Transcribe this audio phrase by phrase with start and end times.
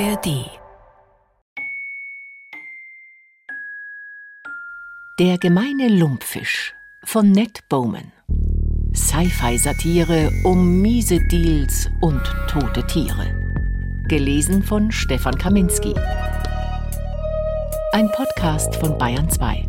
[0.00, 0.50] ARD
[5.20, 6.74] Der gemeine Lumpfisch
[7.04, 8.10] von Ned Bowman.
[8.92, 13.32] Sci-Fi-Satire um miese Deals und tote Tiere.
[14.08, 15.94] Gelesen von Stefan Kaminski.
[17.92, 19.68] Ein Podcast von Bayern 2.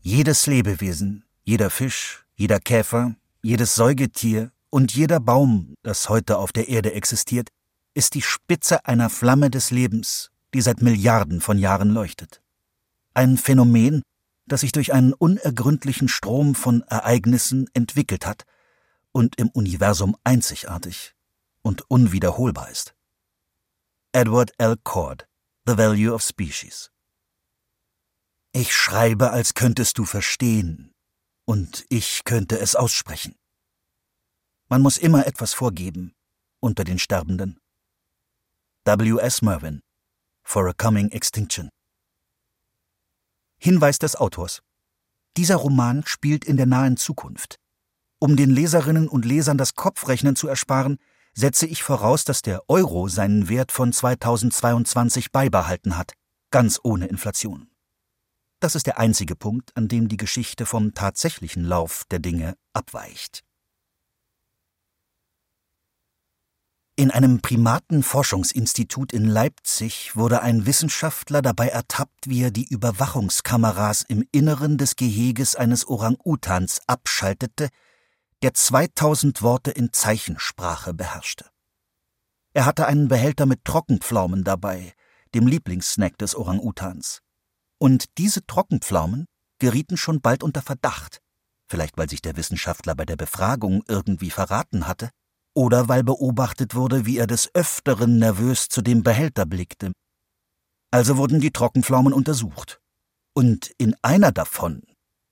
[0.00, 6.68] Jedes Lebewesen, jeder Fisch, jeder Käfer, jedes Säugetier und jeder Baum, das heute auf der
[6.68, 7.50] Erde existiert,
[7.92, 12.42] ist die Spitze einer Flamme des Lebens, die seit Milliarden von Jahren leuchtet.
[13.12, 14.02] Ein Phänomen,
[14.46, 18.44] das sich durch einen unergründlichen Strom von Ereignissen entwickelt hat
[19.12, 21.14] und im Universum einzigartig
[21.60, 22.94] und unwiederholbar ist.
[24.12, 24.76] Edward L.
[24.82, 25.28] Cord,
[25.66, 26.90] The Value of Species.
[28.52, 30.94] Ich schreibe, als könntest du verstehen,
[31.44, 33.34] und ich könnte es aussprechen.
[34.72, 36.14] Man muss immer etwas vorgeben
[36.58, 37.60] unter den Sterbenden.
[38.86, 39.18] W.
[39.18, 39.42] S.
[39.42, 39.82] Mervyn
[40.42, 41.68] For a Coming Extinction
[43.58, 44.62] Hinweis des Autors
[45.36, 47.56] Dieser Roman spielt in der nahen Zukunft.
[48.18, 50.96] Um den Leserinnen und Lesern das Kopfrechnen zu ersparen,
[51.34, 56.14] setze ich voraus, dass der Euro seinen Wert von 2022 beibehalten hat,
[56.50, 57.70] ganz ohne Inflation.
[58.58, 63.44] Das ist der einzige Punkt, an dem die Geschichte vom tatsächlichen Lauf der Dinge abweicht.
[66.94, 74.28] In einem Primatenforschungsinstitut in Leipzig wurde ein Wissenschaftler dabei ertappt, wie er die Überwachungskameras im
[74.30, 77.70] Inneren des Geheges eines Orang-Utans abschaltete,
[78.42, 81.46] der 2000 Worte in Zeichensprache beherrschte.
[82.52, 84.92] Er hatte einen Behälter mit Trockenpflaumen dabei,
[85.34, 87.22] dem Lieblingssnack des Orang-Utans.
[87.78, 89.24] Und diese Trockenpflaumen
[89.58, 91.22] gerieten schon bald unter Verdacht,
[91.68, 95.08] vielleicht weil sich der Wissenschaftler bei der Befragung irgendwie verraten hatte,
[95.54, 99.92] oder weil beobachtet wurde, wie er des Öfteren nervös zu dem Behälter blickte.
[100.90, 102.80] Also wurden die Trockenpflaumen untersucht.
[103.34, 104.82] Und in einer davon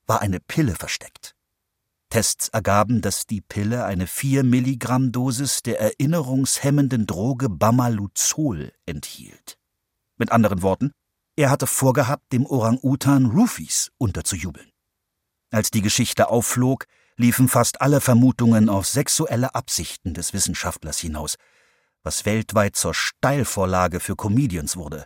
[0.07, 1.35] war eine Pille versteckt.
[2.09, 9.57] Tests ergaben, dass die Pille eine 4 Milligramm Dosis der erinnerungshemmenden Droge Bamaluzol enthielt.
[10.17, 10.91] Mit anderen Worten,
[11.37, 14.70] er hatte vorgehabt, dem Orang-Utan Roofies unterzujubeln.
[15.51, 16.85] Als die Geschichte aufflog,
[17.17, 21.35] liefen fast alle Vermutungen auf sexuelle Absichten des Wissenschaftlers hinaus,
[22.03, 25.05] was weltweit zur Steilvorlage für Comedians wurde.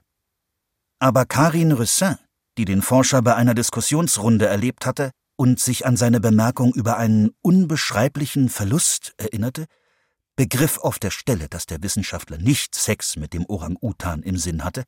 [0.99, 2.17] Aber Karin Russin,
[2.57, 7.31] die den Forscher bei einer Diskussionsrunde erlebt hatte und sich an seine Bemerkung über einen
[7.41, 9.65] unbeschreiblichen Verlust erinnerte,
[10.37, 14.83] begriff auf der Stelle, dass der Wissenschaftler nicht Sex mit dem Orang-Utan im Sinn hatte,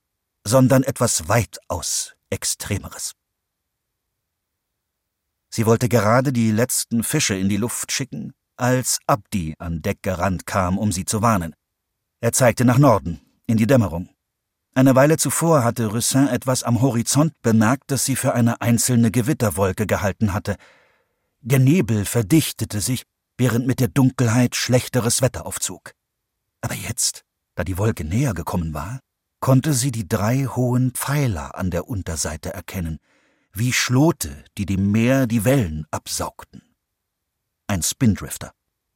[0.45, 3.16] sondern etwas weitaus Extremeres.
[5.57, 10.45] Sie wollte gerade die letzten Fische in die Luft schicken, als Abdi an Deck gerannt
[10.45, 11.56] kam, um sie zu warnen.
[12.22, 14.07] Er zeigte nach Norden, in die Dämmerung.
[14.75, 19.88] Eine Weile zuvor hatte Russin etwas am Horizont bemerkt, das sie für eine einzelne Gewitterwolke
[19.88, 20.57] gehalten hatte.
[21.41, 23.01] Der Nebel verdichtete sich,
[23.35, 25.94] während mit der Dunkelheit schlechteres Wetter aufzog.
[26.62, 27.24] Aber jetzt,
[27.56, 29.00] da die Wolke näher gekommen war,
[29.39, 33.00] konnte sie die drei hohen Pfeiler an der Unterseite erkennen–
[33.57, 36.62] wie Schlote, die dem Meer die Wellen absaugten.
[37.68, 38.51] Ein Spindrifter,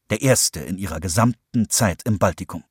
[0.09, 2.63] der erste in ihrer gesamten Zeit im Baltikum.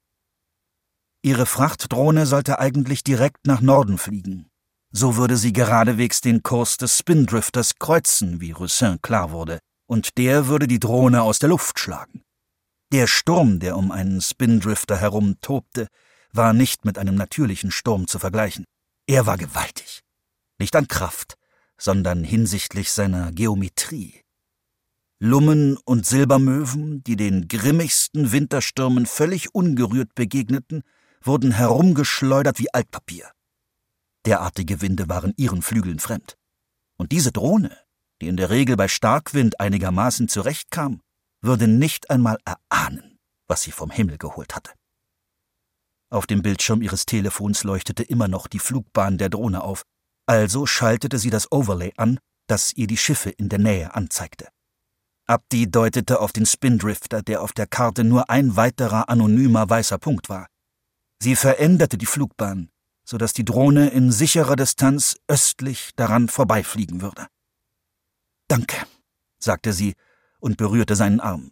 [1.23, 4.51] Ihre Frachtdrohne sollte eigentlich direkt nach Norden fliegen.
[4.93, 10.47] So würde sie geradewegs den Kurs des Spindrifters kreuzen, wie Roussin klar wurde, und der
[10.47, 12.23] würde die Drohne aus der Luft schlagen.
[12.93, 15.89] Der Sturm, der um einen Spindrifter herum tobte,
[16.33, 18.65] war nicht mit einem natürlichen Sturm zu vergleichen.
[19.07, 20.03] Er war gewaltig.
[20.59, 21.37] Nicht an Kraft,
[21.81, 24.21] sondern hinsichtlich seiner Geometrie.
[25.19, 30.83] Lummen und Silbermöwen, die den grimmigsten Winterstürmen völlig ungerührt begegneten,
[31.23, 33.31] wurden herumgeschleudert wie Altpapier.
[34.27, 36.37] Derartige Winde waren ihren Flügeln fremd.
[36.97, 37.77] Und diese Drohne,
[38.21, 41.01] die in der Regel bei Starkwind einigermaßen zurechtkam,
[41.41, 43.19] würde nicht einmal erahnen,
[43.49, 44.73] was sie vom Himmel geholt hatte.
[46.11, 49.85] Auf dem Bildschirm ihres Telefons leuchtete immer noch die Flugbahn der Drohne auf,
[50.31, 54.47] also schaltete sie das Overlay an, das ihr die Schiffe in der Nähe anzeigte.
[55.27, 60.29] Abdi deutete auf den Spindrifter, der auf der Karte nur ein weiterer anonymer weißer Punkt
[60.29, 60.47] war.
[61.19, 62.71] Sie veränderte die Flugbahn,
[63.03, 67.27] so dass die Drohne in sicherer Distanz östlich daran vorbeifliegen würde.
[68.47, 68.77] Danke,
[69.41, 69.95] sagte sie
[70.39, 71.51] und berührte seinen Arm.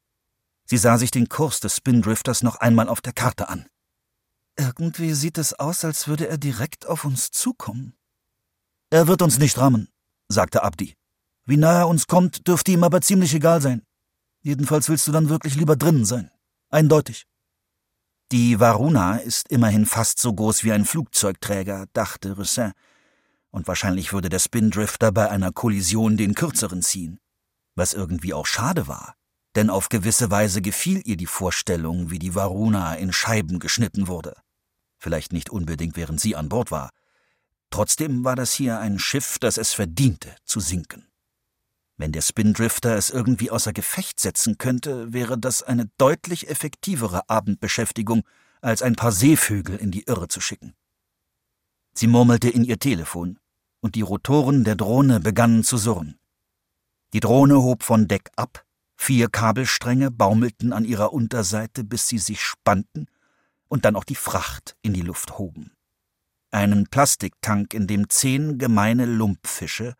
[0.66, 3.66] Sie sah sich den Kurs des Spindrifters noch einmal auf der Karte an.
[4.56, 7.98] Irgendwie sieht es aus, als würde er direkt auf uns zukommen.
[8.90, 9.88] Er wird uns nicht rammen,
[10.29, 10.94] sagte Abdi.
[11.44, 13.82] Wie nah er uns kommt, dürfte ihm aber ziemlich egal sein.
[14.40, 16.31] Jedenfalls willst du dann wirklich lieber drinnen sein.
[16.70, 17.26] Eindeutig.
[18.32, 22.73] Die Varuna ist immerhin fast so groß wie ein Flugzeugträger, dachte Roussin.
[23.50, 27.19] Und wahrscheinlich würde der Spindrifter bei einer Kollision den kürzeren ziehen.
[27.75, 29.14] Was irgendwie auch schade war,
[29.55, 34.37] denn auf gewisse Weise gefiel ihr die Vorstellung, wie die Varuna in Scheiben geschnitten wurde.
[34.99, 36.90] Vielleicht nicht unbedingt, während sie an Bord war.
[37.70, 41.06] Trotzdem war das hier ein Schiff, das es verdiente, zu sinken.
[41.97, 48.23] Wenn der Spindrifter es irgendwie außer Gefecht setzen könnte, wäre das eine deutlich effektivere Abendbeschäftigung,
[48.61, 50.75] als ein paar Seevögel in die Irre zu schicken.
[51.94, 53.38] Sie murmelte in ihr Telefon,
[53.81, 56.19] und die Rotoren der Drohne begannen zu surren.
[57.12, 58.64] Die Drohne hob von Deck ab,
[58.97, 63.06] vier Kabelstränge baumelten an ihrer Unterseite, bis sie sich spannten
[63.69, 65.73] und dann auch die Fracht in die Luft hoben.
[66.50, 69.95] Einen Plastiktank, in dem zehn gemeine Lumpfische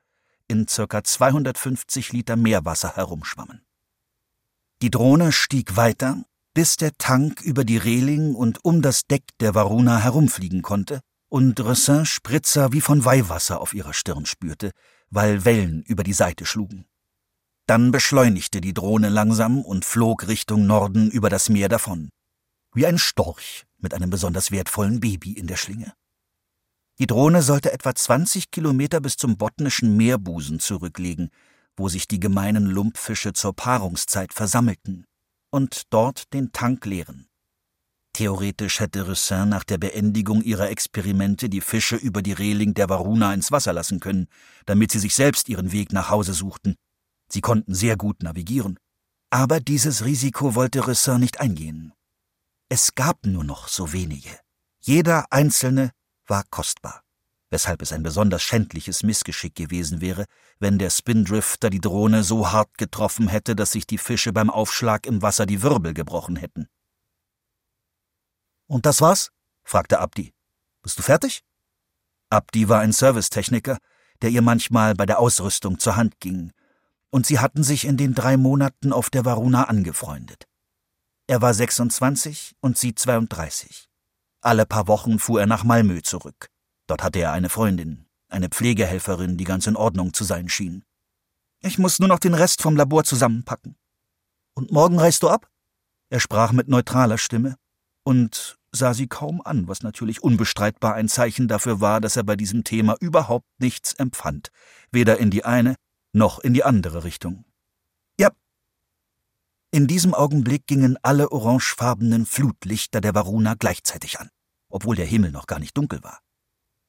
[0.49, 1.05] in ca.
[1.05, 3.63] 250 Liter Meerwasser herumschwammen.
[4.81, 6.25] Die Drohne stieg weiter,
[6.55, 11.61] bis der Tank über die Reling und um das Deck der Varuna herumfliegen konnte und
[11.61, 14.71] Ressin Spritzer wie von Weihwasser auf ihrer Stirn spürte,
[15.11, 16.87] weil Wellen über die Seite schlugen.
[17.67, 22.09] Dann beschleunigte die Drohne langsam und flog Richtung Norden über das Meer davon.
[22.73, 25.93] Wie ein Storch mit einem besonders wertvollen Baby in der Schlinge.
[27.01, 31.31] Die Drohne sollte etwa 20 Kilometer bis zum botnischen Meerbusen zurücklegen,
[31.77, 35.07] wo sich die gemeinen Lumpfische zur Paarungszeit versammelten,
[35.51, 37.29] und dort den Tank leeren.
[38.15, 43.33] Theoretisch hätte Roussin nach der Beendigung ihrer Experimente die Fische über die Reling der Varuna
[43.33, 44.27] ins Wasser lassen können,
[44.67, 46.75] damit sie sich selbst ihren Weg nach Hause suchten.
[47.31, 48.77] Sie konnten sehr gut navigieren.
[49.31, 51.93] Aber dieses Risiko wollte Roussin nicht eingehen.
[52.69, 54.41] Es gab nur noch so wenige.
[54.81, 55.93] Jeder einzelne
[56.29, 57.03] war kostbar,
[57.51, 60.27] weshalb es ein besonders schändliches Missgeschick gewesen wäre,
[60.59, 65.07] wenn der Spindrifter die Drohne so hart getroffen hätte, dass sich die Fische beim Aufschlag
[65.07, 66.69] im Wasser die Wirbel gebrochen hätten.
[68.67, 69.31] Und das war's?
[69.65, 70.35] fragte Abdi.
[70.83, 71.43] Bist du fertig?
[72.31, 73.79] Abdi war ein Servicetechniker,
[74.23, 76.53] der ihr manchmal bei der Ausrüstung zur Hand ging,
[77.11, 80.45] und sie hatten sich in den drei Monaten auf der Varuna angefreundet.
[81.27, 83.88] Er war 26 und sie 32.
[84.41, 86.49] Alle paar Wochen fuhr er nach Malmö zurück.
[86.87, 90.85] Dort hatte er eine Freundin, eine Pflegehelferin, die ganz in Ordnung zu sein schien.
[91.61, 93.77] Ich muss nur noch den Rest vom Labor zusammenpacken.
[94.55, 95.51] Und morgen reist du ab?
[96.11, 97.57] Er sprach mit neutraler Stimme
[98.05, 102.37] und sah sie kaum an, was natürlich unbestreitbar ein Zeichen dafür war, dass er bei
[102.37, 104.51] diesem Thema überhaupt nichts empfand,
[104.91, 105.75] weder in die eine
[106.13, 107.45] noch in die andere Richtung.
[109.71, 114.31] In diesem Augenblick gingen alle orangefarbenen Flutlichter der Varuna gleichzeitig an
[114.69, 116.21] obwohl der Himmel noch gar nicht dunkel war.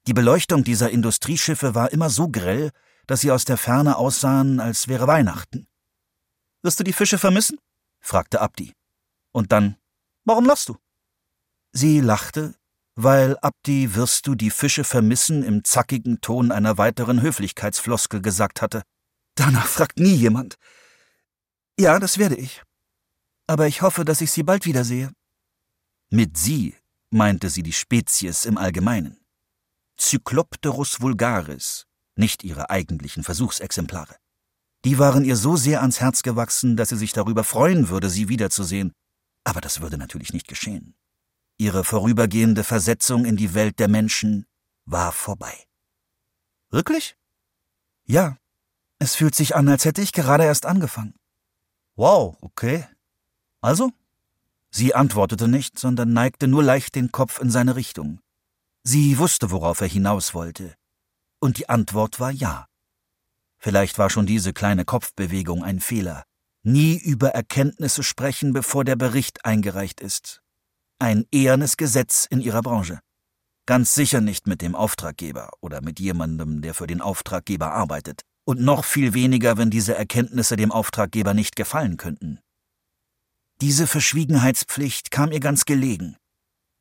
[0.08, 2.72] Die Beleuchtung dieser Industrieschiffe war immer so grell,
[3.08, 5.68] dass sie aus der Ferne aussahen, als wäre Weihnachten.
[6.62, 7.58] Wirst du die Fische vermissen?
[8.00, 8.74] fragte Abdi.
[9.32, 9.78] Und dann,
[10.25, 10.78] warum lachst du?
[11.72, 12.56] Sie lachte,
[12.96, 18.84] weil Abdi wirst du die Fische vermissen im zackigen Ton einer weiteren Höflichkeitsfloskel gesagt hatte.
[19.36, 20.56] Danach fragt nie jemand.
[21.80, 22.64] Ja, das werde ich.
[23.50, 25.12] Aber ich hoffe, dass ich sie bald wiedersehe.
[26.12, 26.75] Mit sie
[27.10, 29.18] meinte sie die Spezies im Allgemeinen.
[30.00, 34.16] Cyclopterus vulgaris, nicht ihre eigentlichen Versuchsexemplare.
[34.86, 38.30] Die waren ihr so sehr ans Herz gewachsen, dass sie sich darüber freuen würde, sie
[38.30, 38.94] wiederzusehen.
[39.44, 40.94] Aber das würde natürlich nicht geschehen.
[41.58, 44.46] Ihre vorübergehende Versetzung in die Welt der Menschen
[44.86, 45.65] war vorbei.
[46.70, 47.18] Wirklich?
[48.06, 48.38] Ja.
[49.00, 51.15] Es fühlt sich an, als hätte ich gerade erst angefangen.
[51.96, 52.86] Wow, okay.
[53.62, 53.92] Also,
[54.72, 58.20] Sie antwortete nicht, sondern neigte nur leicht den Kopf in seine Richtung.
[58.84, 60.75] Sie wusste, worauf er hinaus wollte.
[61.39, 62.68] Und die Antwort war ja.
[63.58, 66.24] Vielleicht war schon diese kleine Kopfbewegung ein Fehler.
[66.63, 70.42] Nie über Erkenntnisse sprechen, bevor der Bericht eingereicht ist.
[71.00, 73.00] Ein ehernes Gesetz in ihrer Branche.
[73.66, 78.22] Ganz sicher nicht mit dem Auftraggeber oder mit jemandem, der für den Auftraggeber arbeitet.
[78.46, 82.39] Und noch viel weniger, wenn diese Erkenntnisse dem Auftraggeber nicht gefallen könnten.
[83.62, 86.16] Diese Verschwiegenheitspflicht kam ihr ganz gelegen.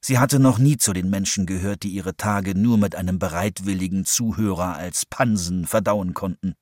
[0.01, 4.05] Sie hatte noch nie zu den Menschen gehört, die ihre Tage nur mit einem bereitwilligen
[4.05, 6.55] Zuhörer als Pansen verdauen konnten.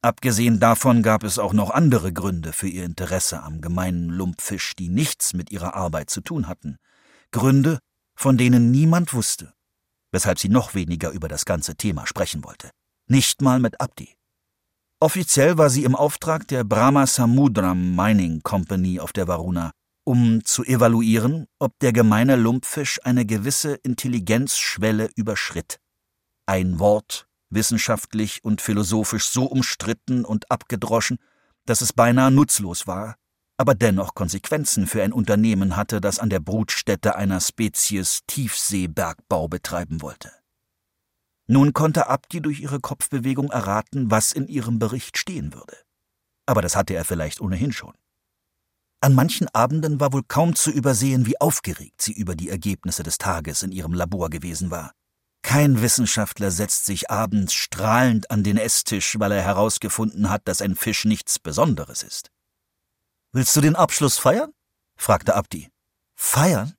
[0.00, 4.88] Abgesehen davon gab es auch noch andere Gründe für ihr Interesse am gemeinen Lumpfisch, die
[4.88, 6.76] nichts mit ihrer Arbeit zu tun hatten.
[7.32, 7.80] Gründe,
[8.14, 9.52] von denen niemand wusste,
[10.12, 12.70] weshalb sie noch weniger über das ganze Thema sprechen wollte.
[13.08, 14.17] Nicht mal mit Abdi.
[15.00, 19.70] Offiziell war sie im Auftrag der Brahma Samudram Mining Company auf der Varuna,
[20.04, 25.78] um zu evaluieren, ob der gemeine Lumpfisch eine gewisse Intelligenzschwelle überschritt.
[26.46, 31.18] Ein Wort, wissenschaftlich und philosophisch so umstritten und abgedroschen,
[31.64, 33.14] dass es beinahe nutzlos war,
[33.56, 40.02] aber dennoch Konsequenzen für ein Unternehmen hatte, das an der Brutstätte einer Spezies Tiefseebergbau betreiben
[40.02, 40.37] wollte.
[41.50, 45.76] Nun konnte Abdi durch ihre Kopfbewegung erraten, was in ihrem Bericht stehen würde.
[46.44, 47.94] Aber das hatte er vielleicht ohnehin schon.
[49.00, 53.16] An manchen Abenden war wohl kaum zu übersehen, wie aufgeregt sie über die Ergebnisse des
[53.16, 54.92] Tages in ihrem Labor gewesen war.
[55.42, 60.76] Kein Wissenschaftler setzt sich abends strahlend an den Esstisch, weil er herausgefunden hat, dass ein
[60.76, 62.30] Fisch nichts Besonderes ist.
[63.32, 64.52] Willst du den Abschluss feiern?
[64.96, 65.70] fragte Abdi.
[66.14, 66.74] Feiern?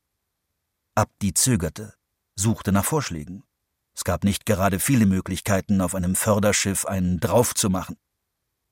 [0.93, 1.95] Abdi zögerte,
[2.35, 3.43] suchte nach Vorschlägen.
[3.99, 7.97] Es gab nicht gerade viele Möglichkeiten, auf einem Förderschiff einen drauf zu machen.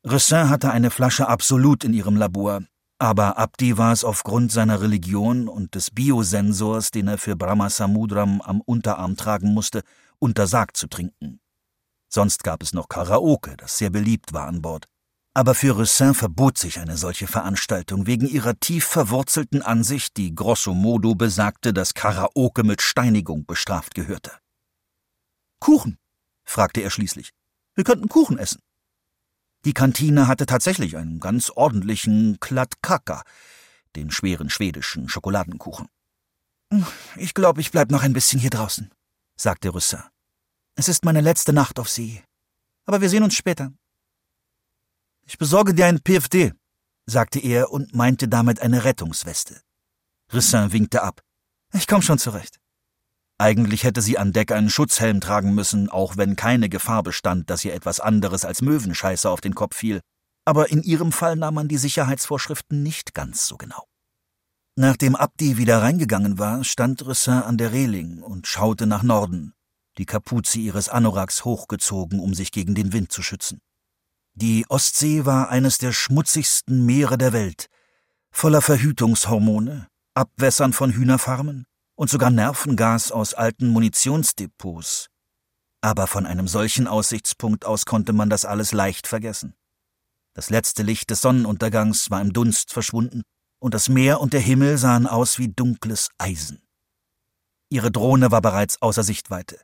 [0.05, 2.61] Ressin hatte eine Flasche Absolut in ihrem Labor,
[2.97, 8.39] aber Abdi war es aufgrund seiner Religion und des Biosensors, den er für Brahma Samudram
[8.39, 9.81] am Unterarm tragen musste,
[10.17, 11.41] untersagt zu trinken.
[12.07, 14.85] Sonst gab es noch Karaoke, das sehr beliebt war an Bord.
[15.33, 20.73] Aber für Ressin verbot sich eine solche Veranstaltung wegen ihrer tief verwurzelten Ansicht, die grosso
[20.73, 24.31] modo besagte, dass Karaoke mit Steinigung bestraft gehörte.
[25.59, 25.97] Kuchen?
[26.43, 27.33] fragte er schließlich.
[27.75, 28.61] Wir könnten Kuchen essen.
[29.65, 33.23] Die Kantine hatte tatsächlich einen ganz ordentlichen Klatkaka,
[33.95, 35.89] den schweren schwedischen Schokoladenkuchen.
[37.15, 38.91] Ich glaube, ich bleib noch ein bisschen hier draußen,
[39.35, 40.09] sagte Rüsser.
[40.75, 42.23] Es ist meine letzte Nacht auf See.
[42.85, 43.73] Aber wir sehen uns später.
[45.25, 46.53] Ich besorge dir ein PFD,
[47.05, 49.61] sagte er und meinte damit eine Rettungsweste.
[50.31, 51.21] Rissin winkte ab.
[51.73, 52.59] Ich komm schon zurecht.
[53.39, 57.63] Eigentlich hätte sie an Deck einen Schutzhelm tragen müssen, auch wenn keine Gefahr bestand, dass
[57.63, 60.01] ihr etwas anderes als Möwenscheiße auf den Kopf fiel.
[60.43, 63.83] Aber in ihrem Fall nahm man die Sicherheitsvorschriften nicht ganz so genau.
[64.75, 69.53] Nachdem Abdi wieder reingegangen war, stand Rissin an der Reling und schaute nach Norden,
[69.97, 73.59] die Kapuze ihres Anoraks hochgezogen, um sich gegen den Wind zu schützen.
[74.33, 77.69] Die Ostsee war eines der schmutzigsten Meere der Welt,
[78.31, 81.66] voller Verhütungshormone, Abwässern von Hühnerfarmen,
[81.97, 85.09] und sogar Nervengas aus alten Munitionsdepots.
[85.81, 89.55] Aber von einem solchen Aussichtspunkt aus konnte man das alles leicht vergessen.
[90.33, 93.23] Das letzte Licht des Sonnenuntergangs war im Dunst verschwunden,
[93.59, 96.61] und das Meer und der Himmel sahen aus wie dunkles Eisen.
[97.69, 99.59] Ihre Drohne war bereits außer Sichtweite.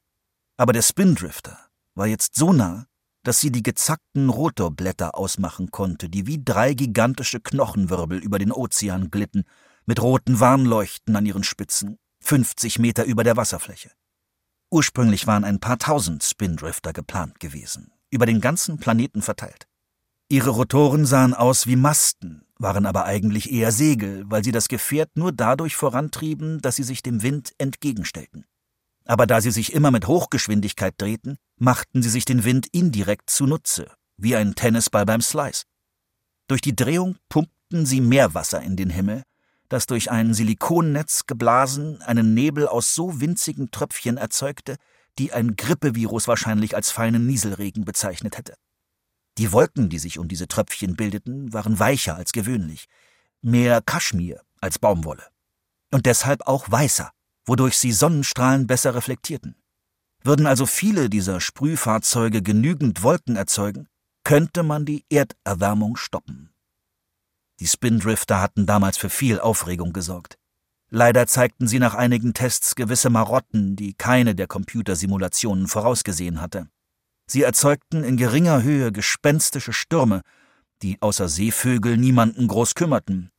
[0.57, 1.59] Aber der Spindrifter
[1.93, 2.87] war jetzt so nah,
[3.21, 9.11] dass sie die gezackten Rotorblätter ausmachen konnte, die wie drei gigantische Knochenwirbel über den Ozean
[9.11, 9.43] glitten,
[9.85, 13.91] mit roten Warnleuchten an ihren Spitzen 50 Meter über der Wasserfläche.
[14.71, 19.67] Ursprünglich waren ein paar tausend Spindrifter geplant gewesen, über den ganzen Planeten verteilt.
[20.29, 25.11] Ihre Rotoren sahen aus wie Masten, waren aber eigentlich eher Segel, weil sie das Gefährt
[25.15, 28.45] nur dadurch vorantrieben, dass sie sich dem Wind entgegenstellten.
[29.05, 33.91] Aber da sie sich immer mit Hochgeschwindigkeit drehten, machten sie sich den Wind indirekt zunutze,
[34.17, 35.65] wie ein Tennisball beim Slice.
[36.47, 39.23] Durch die Drehung pumpten sie Meerwasser in den Himmel,
[39.69, 44.77] das durch ein Silikonnetz geblasen einen Nebel aus so winzigen Tröpfchen erzeugte,
[45.19, 48.55] die ein Grippevirus wahrscheinlich als feinen Nieselregen bezeichnet hätte.
[49.37, 52.85] Die Wolken, die sich um diese Tröpfchen bildeten, waren weicher als gewöhnlich,
[53.41, 55.23] mehr Kaschmir als Baumwolle.
[55.91, 57.11] Und deshalb auch weißer,
[57.45, 59.55] wodurch sie Sonnenstrahlen besser reflektierten.
[60.23, 63.87] Würden also viele dieser Sprühfahrzeuge genügend Wolken erzeugen,
[64.23, 66.52] könnte man die Erderwärmung stoppen.
[67.59, 70.37] Die Spindrifter hatten damals für viel Aufregung gesorgt.
[70.89, 76.67] Leider zeigten sie nach einigen Tests gewisse Marotten, die keine der Computersimulationen vorausgesehen hatte.
[77.25, 80.21] Sie erzeugten in geringer Höhe gespenstische Stürme,
[80.81, 83.31] die außer Seevögel niemanden groß kümmerten.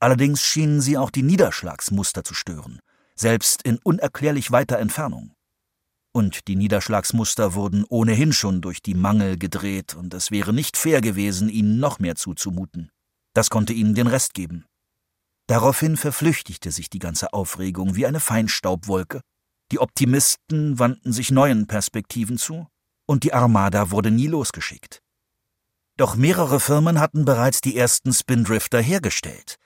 [0.00, 2.80] Allerdings schienen sie auch die Niederschlagsmuster zu stören,
[3.14, 5.32] selbst in unerklärlich weiter Entfernung.
[6.12, 11.00] Und die Niederschlagsmuster wurden ohnehin schon durch die Mangel gedreht, und es wäre nicht fair
[11.00, 12.90] gewesen, ihnen noch mehr zuzumuten.
[13.36, 14.64] Das konnte ihnen den Rest geben.
[15.46, 19.20] Daraufhin verflüchtigte sich die ganze Aufregung wie eine Feinstaubwolke.
[19.72, 22.66] Die Optimisten wandten sich neuen Perspektiven zu,
[23.06, 25.02] und die Armada wurde nie losgeschickt.
[25.98, 29.56] Doch mehrere Firmen hatten bereits die ersten Spindrifter hergestellt.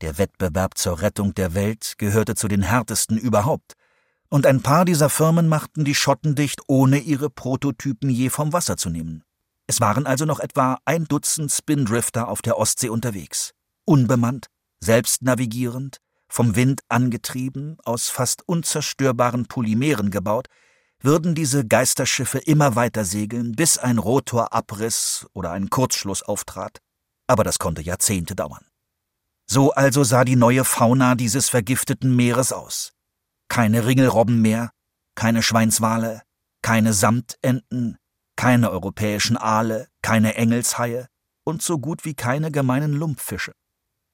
[0.00, 3.74] Der Wettbewerb zur Rettung der Welt gehörte zu den härtesten überhaupt,
[4.28, 8.76] und ein paar dieser Firmen machten die Schotten dicht, ohne ihre Prototypen je vom Wasser
[8.76, 9.22] zu nehmen.
[9.70, 13.52] Es waren also noch etwa ein Dutzend Spindrifter auf der Ostsee unterwegs.
[13.84, 14.48] Unbemannt,
[14.80, 15.98] selbst navigierend,
[16.28, 20.48] vom Wind angetrieben, aus fast unzerstörbaren Polymeren gebaut,
[21.00, 26.80] würden diese Geisterschiffe immer weiter segeln, bis ein Rotor abriss oder ein Kurzschluss auftrat.
[27.28, 28.66] Aber das konnte Jahrzehnte dauern.
[29.48, 32.90] So also sah die neue Fauna dieses vergifteten Meeres aus.
[33.46, 34.72] Keine Ringelrobben mehr,
[35.14, 36.22] keine Schweinswale,
[36.60, 37.99] keine Samtenten,
[38.40, 41.08] keine europäischen Aale, keine Engelshaie
[41.44, 43.52] und so gut wie keine gemeinen Lumpfische.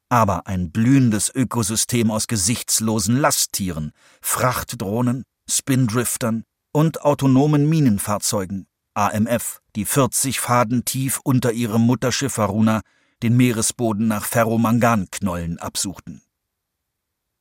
[0.09, 6.43] aber ein blühendes Ökosystem aus gesichtslosen Lasttieren, Frachtdrohnen, Spindriftern
[6.73, 12.81] und autonomen Minenfahrzeugen, AMF, die 40 Faden tief unter ihrem Mutterschiff Varuna
[13.23, 16.21] den Meeresboden nach Ferromanganknollen absuchten.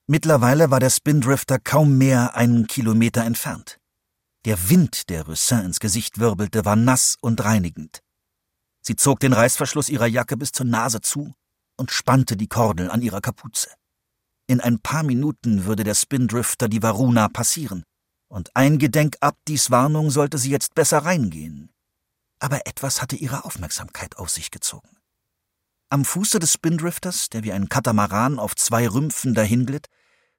[0.06, 3.80] Mittlerweile war der Spindrifter kaum mehr einen Kilometer entfernt.
[4.46, 8.02] Der Wind, der Roussin ins Gesicht wirbelte, war nass und reinigend.
[8.82, 11.34] Sie zog den Reißverschluss ihrer Jacke bis zur Nase zu
[11.78, 13.70] und spannte die Kordel an ihrer Kapuze.
[14.46, 17.84] In ein paar Minuten würde der Spindrifter die Varuna passieren,
[18.28, 21.72] und eingedenk Abdis Warnung sollte sie jetzt besser reingehen.
[22.38, 24.98] Aber etwas hatte ihre Aufmerksamkeit auf sich gezogen.
[25.90, 29.88] Am Fuße des Spindrifters, der wie ein Katamaran auf zwei Rümpfen dahinglitt,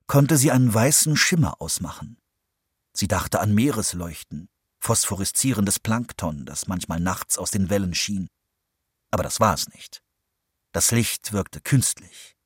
[0.06, 2.18] konnte sie einen weißen Schimmer ausmachen.
[2.98, 4.48] Sie dachte an Meeresleuchten,
[4.78, 8.28] phosphoreszierendes Plankton, das manchmal nachts aus den Wellen schien.
[9.10, 10.02] Aber das war es nicht.
[10.72, 12.36] Das Licht wirkte künstlich.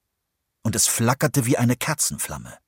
[0.64, 2.58] Und es flackerte wie eine Kerzenflamme.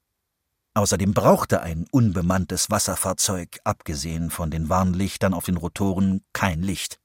[0.75, 7.01] Außerdem brauchte ein unbemanntes Wasserfahrzeug, abgesehen von den Warnlichtern auf den Rotoren, kein Licht.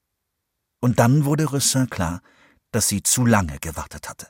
[0.78, 2.22] Und dann wurde Roussin klar,
[2.70, 4.28] dass sie zu lange gewartet hatte.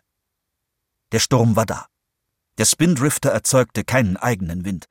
[1.12, 1.88] Der Sturm war da.
[2.57, 4.88] Der Spindrifter erzeugte keinen eigenen Wind,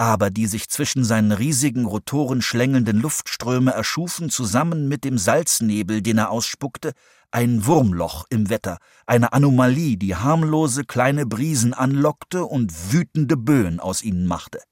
[0.00, 6.16] aber die sich zwischen seinen riesigen Rotoren schlängelnden Luftströme erschufen zusammen mit dem Salznebel, den
[6.16, 6.92] er ausspuckte,
[7.30, 14.02] ein Wurmloch im Wetter, eine Anomalie, die harmlose kleine Brisen anlockte und wütende Böen aus
[14.02, 14.62] ihnen machte.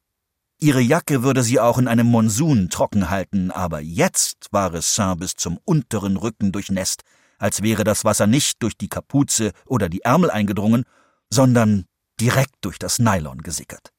[0.60, 5.20] Ihre Jacke würde sie auch in einem Monsun trocken halten, aber jetzt war es Saint
[5.20, 7.02] bis zum unteren Rücken durchnässt,
[7.38, 10.84] als wäre das Wasser nicht durch die Kapuze oder die Ärmel eingedrungen,
[11.28, 11.84] sondern
[12.18, 13.92] direkt durch das Nylon gesickert.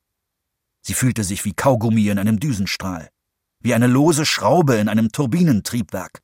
[0.90, 3.12] Sie fühlte sich wie Kaugummi in einem Düsenstrahl,
[3.60, 6.24] wie eine lose Schraube in einem Turbinentriebwerk.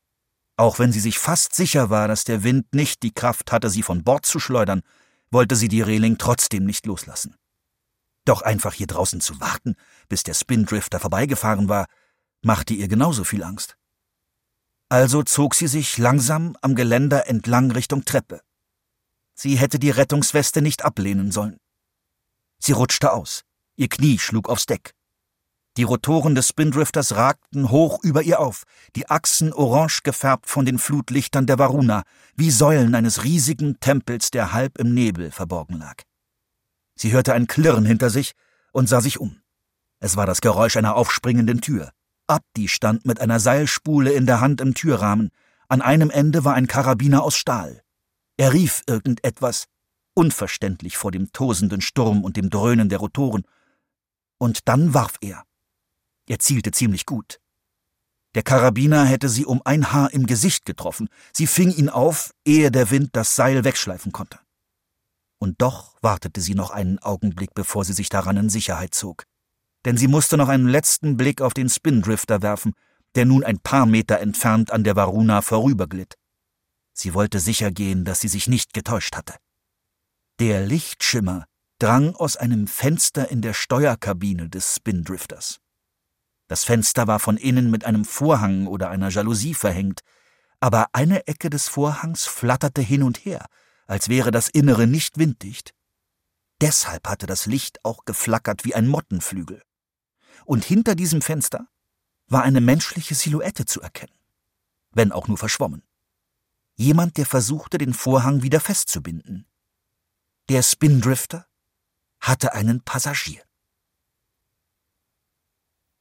[0.57, 3.83] Auch wenn sie sich fast sicher war, dass der Wind nicht die Kraft hatte, sie
[3.83, 4.81] von Bord zu schleudern,
[5.29, 7.35] wollte sie die Reling trotzdem nicht loslassen.
[8.25, 9.75] Doch einfach hier draußen zu warten,
[10.09, 11.85] bis der Spindrifter vorbeigefahren war,
[12.41, 13.77] machte ihr genauso viel Angst.
[14.89, 18.41] Also zog sie sich langsam am Geländer entlang Richtung Treppe.
[19.35, 21.59] Sie hätte die Rettungsweste nicht ablehnen sollen.
[22.57, 23.45] Sie rutschte aus.
[23.77, 24.93] Ihr Knie schlug aufs Deck.
[25.77, 28.63] Die Rotoren des Spindrifters ragten hoch über ihr auf,
[28.95, 32.03] die Achsen orange gefärbt von den Flutlichtern der Varuna,
[32.35, 36.03] wie Säulen eines riesigen Tempels, der halb im Nebel verborgen lag.
[36.95, 38.33] Sie hörte ein Klirren hinter sich
[38.71, 39.41] und sah sich um.
[39.99, 41.91] Es war das Geräusch einer aufspringenden Tür.
[42.27, 45.29] Abdi stand mit einer Seilspule in der Hand im Türrahmen.
[45.67, 47.81] An einem Ende war ein Karabiner aus Stahl.
[48.37, 49.65] Er rief irgendetwas,
[50.13, 53.43] unverständlich vor dem tosenden Sturm und dem Dröhnen der Rotoren.
[54.37, 55.43] Und dann warf er.
[56.27, 57.39] Er zielte ziemlich gut.
[58.35, 61.07] Der Karabiner hätte sie um ein Haar im Gesicht getroffen.
[61.31, 64.39] Sie fing ihn auf, ehe der Wind das Seil wegschleifen konnte.
[65.39, 69.23] Und doch wartete sie noch einen Augenblick, bevor sie sich daran in Sicherheit zog.
[69.85, 72.73] Denn sie musste noch einen letzten Blick auf den Spindrifter werfen,
[73.15, 76.15] der nun ein paar Meter entfernt an der Varuna vorüberglitt.
[76.93, 79.35] Sie wollte sicher gehen, dass sie sich nicht getäuscht hatte.
[80.39, 81.45] Der Lichtschimmer
[81.79, 85.59] drang aus einem Fenster in der Steuerkabine des Spindrifters.
[86.47, 90.01] Das Fenster war von innen mit einem Vorhang oder einer Jalousie verhängt,
[90.59, 93.45] aber eine Ecke des Vorhangs flatterte hin und her,
[93.87, 95.73] als wäre das Innere nicht winddicht.
[96.61, 99.61] Deshalb hatte das Licht auch geflackert wie ein Mottenflügel.
[100.45, 101.67] Und hinter diesem Fenster
[102.27, 104.15] war eine menschliche Silhouette zu erkennen,
[104.91, 105.83] wenn auch nur verschwommen.
[106.75, 109.47] Jemand, der versuchte, den Vorhang wieder festzubinden.
[110.49, 111.47] Der Spindrifter
[112.27, 113.43] hatte einen Passagier.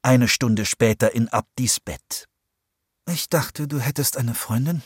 [0.02, 2.28] Eine Stunde später in Abdis Bett.
[3.06, 4.82] Ich dachte, du hättest eine Freundin?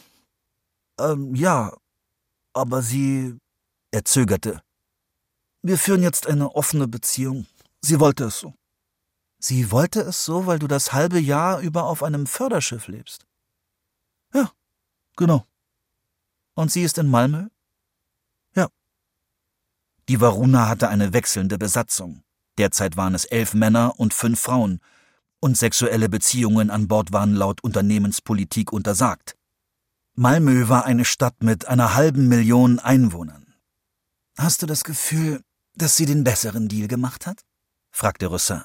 [0.98, 1.76] Ähm, ja,
[2.52, 3.38] aber sie.
[3.90, 4.62] Er zögerte.
[5.62, 7.46] Wir führen jetzt eine offene Beziehung.
[7.80, 8.54] Sie wollte es so.
[9.38, 13.26] Sie wollte es so, weil du das halbe Jahr über auf einem Förderschiff lebst.
[14.34, 14.52] Ja,
[15.16, 15.46] genau.
[16.54, 17.48] Und sie ist in Malmö?
[20.08, 22.22] Die Varuna hatte eine wechselnde Besatzung.
[22.56, 24.80] Derzeit waren es elf Männer und fünf Frauen,
[25.40, 29.36] und sexuelle Beziehungen an Bord waren laut Unternehmenspolitik untersagt.
[30.14, 33.54] Malmö war eine Stadt mit einer halben Million Einwohnern.
[34.36, 35.42] Hast du das Gefühl,
[35.74, 37.42] dass sie den besseren Deal gemacht hat?
[37.92, 38.64] fragte Roussin.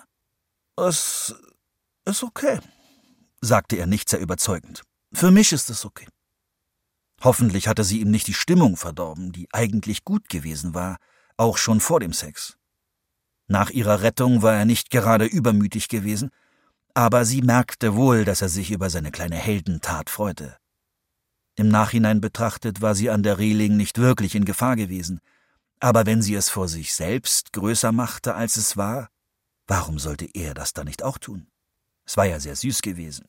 [0.77, 1.35] Es
[2.05, 2.59] ist okay,
[3.41, 4.81] sagte er nicht sehr überzeugend.
[5.13, 6.07] Für mich ist es okay.
[7.21, 10.97] Hoffentlich hatte sie ihm nicht die Stimmung verdorben, die eigentlich gut gewesen war,
[11.37, 12.57] auch schon vor dem Sex.
[13.47, 16.29] Nach ihrer Rettung war er nicht gerade übermütig gewesen,
[16.93, 20.57] aber sie merkte wohl, dass er sich über seine kleine Heldentat freute.
[21.55, 25.19] Im Nachhinein betrachtet war sie an der Reling nicht wirklich in Gefahr gewesen,
[25.83, 29.09] Aber wenn sie es vor sich selbst größer machte, als es war,
[29.67, 31.47] warum sollte er das dann nicht auch tun?
[32.05, 33.25] Es war ja sehr süß gewesen.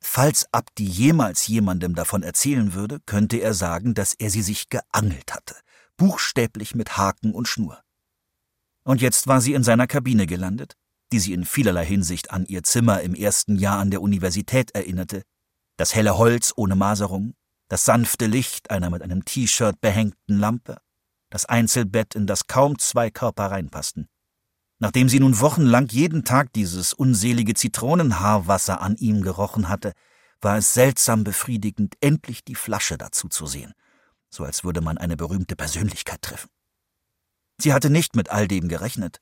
[0.00, 5.34] Falls Abdi jemals jemandem davon erzählen würde, könnte er sagen, dass er sie sich geangelt
[5.34, 5.54] hatte,
[6.00, 7.82] buchstäblich mit Haken und Schnur.
[8.84, 10.78] Und jetzt war sie in seiner Kabine gelandet,
[11.12, 15.22] die sie in vielerlei Hinsicht an ihr Zimmer im ersten Jahr an der Universität erinnerte,
[15.76, 17.34] das helle Holz ohne Maserung,
[17.68, 20.78] das sanfte Licht einer mit einem T-Shirt behängten Lampe,
[21.28, 24.08] das Einzelbett, in das kaum zwei Körper reinpassten.
[24.78, 29.92] Nachdem sie nun wochenlang jeden Tag dieses unselige Zitronenhaarwasser an ihm gerochen hatte,
[30.40, 33.74] war es seltsam befriedigend, endlich die Flasche dazu zu sehen,
[34.30, 36.48] so als würde man eine berühmte Persönlichkeit treffen.
[37.58, 39.20] Sie hatte nicht mit all dem gerechnet,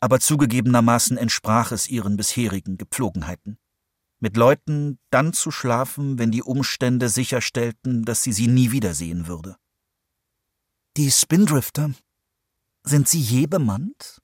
[0.00, 3.58] aber zugegebenermaßen entsprach es ihren bisherigen Gepflogenheiten.
[4.18, 9.56] Mit Leuten dann zu schlafen, wenn die Umstände sicherstellten, dass sie sie nie wiedersehen würde.
[10.96, 11.92] Die Spindrifter,
[12.84, 14.20] sind sie je bemannt?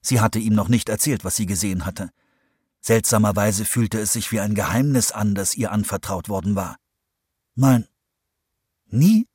[0.00, 2.10] Sie hatte ihm noch nicht erzählt, was sie gesehen hatte.
[2.80, 6.76] Seltsamerweise fühlte es sich wie ein Geheimnis an, das ihr anvertraut worden war.
[7.54, 7.88] Nein.
[8.86, 9.26] Nie?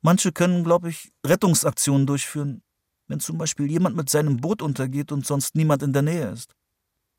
[0.00, 2.62] Manche können, glaube ich, Rettungsaktionen durchführen,
[3.08, 6.54] wenn zum Beispiel jemand mit seinem Boot untergeht und sonst niemand in der Nähe ist.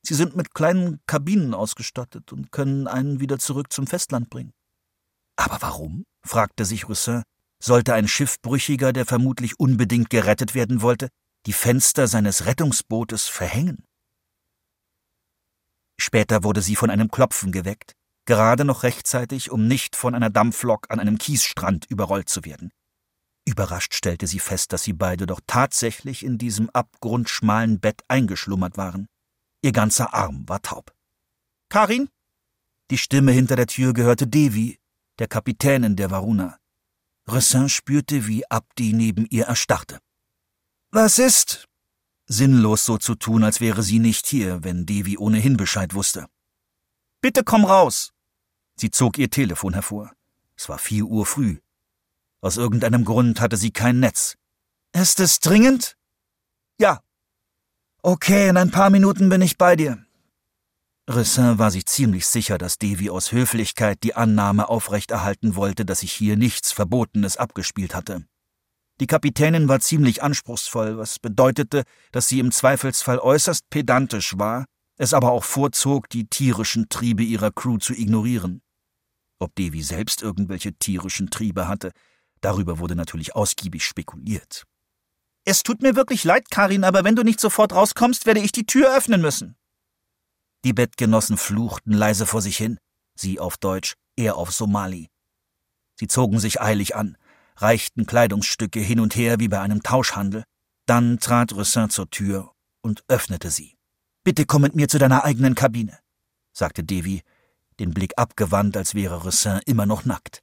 [0.01, 4.53] Sie sind mit kleinen Kabinen ausgestattet und können einen wieder zurück zum Festland bringen.
[5.35, 6.05] Aber warum?
[6.23, 7.23] fragte sich Roussin.
[7.61, 11.09] Sollte ein Schiffbrüchiger, der vermutlich unbedingt gerettet werden wollte,
[11.45, 13.83] die Fenster seines Rettungsbootes verhängen?
[15.97, 17.95] Später wurde sie von einem Klopfen geweckt,
[18.29, 22.71] gerade noch rechtzeitig, um nicht von einer Dampflok an einem Kiesstrand überrollt zu werden.
[23.43, 29.07] Überrascht stellte sie fest, dass sie beide doch tatsächlich in diesem abgrundschmalen Bett eingeschlummert waren.
[29.63, 30.93] Ihr ganzer Arm war taub.
[31.69, 32.07] Karin?
[32.91, 34.77] Die Stimme hinter der Tür gehörte Devi,
[35.17, 36.59] der Kapitänin der Varuna.
[37.27, 39.97] Ressin spürte, wie Abdi neben ihr erstarrte.
[40.91, 41.67] Was ist?
[42.27, 46.27] Sinnlos so zu tun, als wäre sie nicht hier, wenn Devi ohnehin Bescheid wusste.
[47.21, 48.13] Bitte komm raus!
[48.79, 50.13] Sie zog ihr Telefon hervor.
[50.55, 51.57] Es war vier Uhr früh.
[52.41, 54.35] Aus irgendeinem Grund hatte sie kein Netz.
[54.93, 55.97] Ist es dringend?
[56.79, 57.01] Ja.
[58.01, 60.05] Okay, in ein paar Minuten bin ich bei dir.
[61.09, 66.13] Ressin war sich ziemlich sicher, dass Devi aus Höflichkeit die Annahme aufrechterhalten wollte, dass sich
[66.13, 68.25] hier nichts Verbotenes abgespielt hatte.
[69.01, 74.65] Die Kapitänin war ziemlich anspruchsvoll, was bedeutete, dass sie im Zweifelsfall äußerst pedantisch war,
[74.97, 78.61] es aber auch vorzog, die tierischen Triebe ihrer Crew zu ignorieren.
[79.39, 81.91] Ob Devi selbst irgendwelche tierischen Triebe hatte,
[82.41, 84.65] darüber wurde natürlich ausgiebig spekuliert.
[85.45, 88.65] Es tut mir wirklich leid, Karin, aber wenn du nicht sofort rauskommst, werde ich die
[88.65, 89.55] Tür öffnen müssen.
[90.65, 92.77] Die Bettgenossen fluchten leise vor sich hin,
[93.15, 95.09] sie auf Deutsch, er auf Somali.
[95.97, 97.17] Sie zogen sich eilig an,
[97.55, 100.43] reichten Kleidungsstücke hin und her wie bei einem Tauschhandel.
[100.85, 103.77] Dann trat Roussin zur Tür und öffnete sie.
[104.23, 105.97] Bitte komm mit mir zu deiner eigenen Kabine,
[106.51, 107.21] sagte Devi,
[107.79, 110.41] den Blick abgewandt, als wäre Roussin immer noch nackt.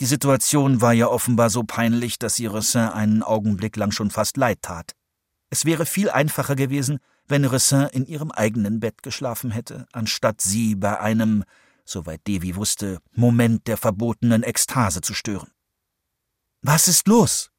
[0.00, 4.36] Die Situation war ja offenbar so peinlich, dass sie Ressin einen Augenblick lang schon fast
[4.36, 4.92] leid tat.
[5.48, 10.74] Es wäre viel einfacher gewesen, wenn Ressin in ihrem eigenen Bett geschlafen hätte, anstatt sie
[10.74, 11.44] bei einem,
[11.84, 15.50] soweit Devi wusste, Moment der verbotenen Ekstase zu stören.
[16.60, 17.50] Was ist los?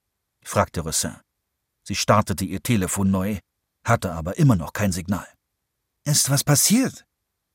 [0.44, 1.16] fragte Ressin.
[1.84, 3.40] Sie startete ihr Telefon neu,
[3.84, 5.28] hatte aber immer noch kein Signal.
[6.04, 7.07] Ist was passiert?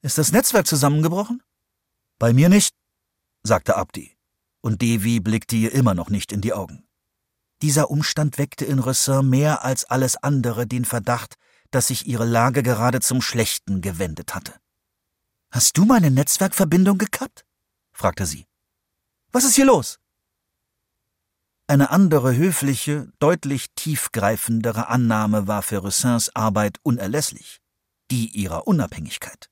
[0.02, 1.42] Ist das Netzwerk zusammengebrochen?
[2.18, 2.74] Bei mir nicht,
[3.42, 4.16] sagte Abdi
[4.62, 6.84] und Devi blickte ihr immer noch nicht in die Augen.
[7.60, 11.36] Dieser Umstand weckte in Ressin mehr als alles andere den Verdacht,
[11.70, 14.54] dass sich ihre Lage gerade zum Schlechten gewendet hatte.
[15.50, 17.44] Hast du meine Netzwerkverbindung gekappt?
[17.92, 18.46] fragte sie.
[19.30, 19.98] Was ist hier los?
[21.66, 27.60] Eine andere höfliche, deutlich tiefgreifendere Annahme war für Ressins Arbeit unerlässlich,
[28.10, 29.51] die ihrer Unabhängigkeit.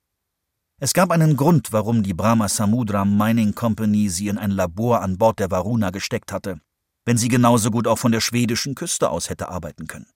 [0.83, 5.19] Es gab einen Grund, warum die Brahma Samudra Mining Company sie in ein Labor an
[5.19, 6.59] Bord der Varuna gesteckt hatte,
[7.05, 10.07] wenn sie genauso gut auch von der schwedischen Küste aus hätte arbeiten können.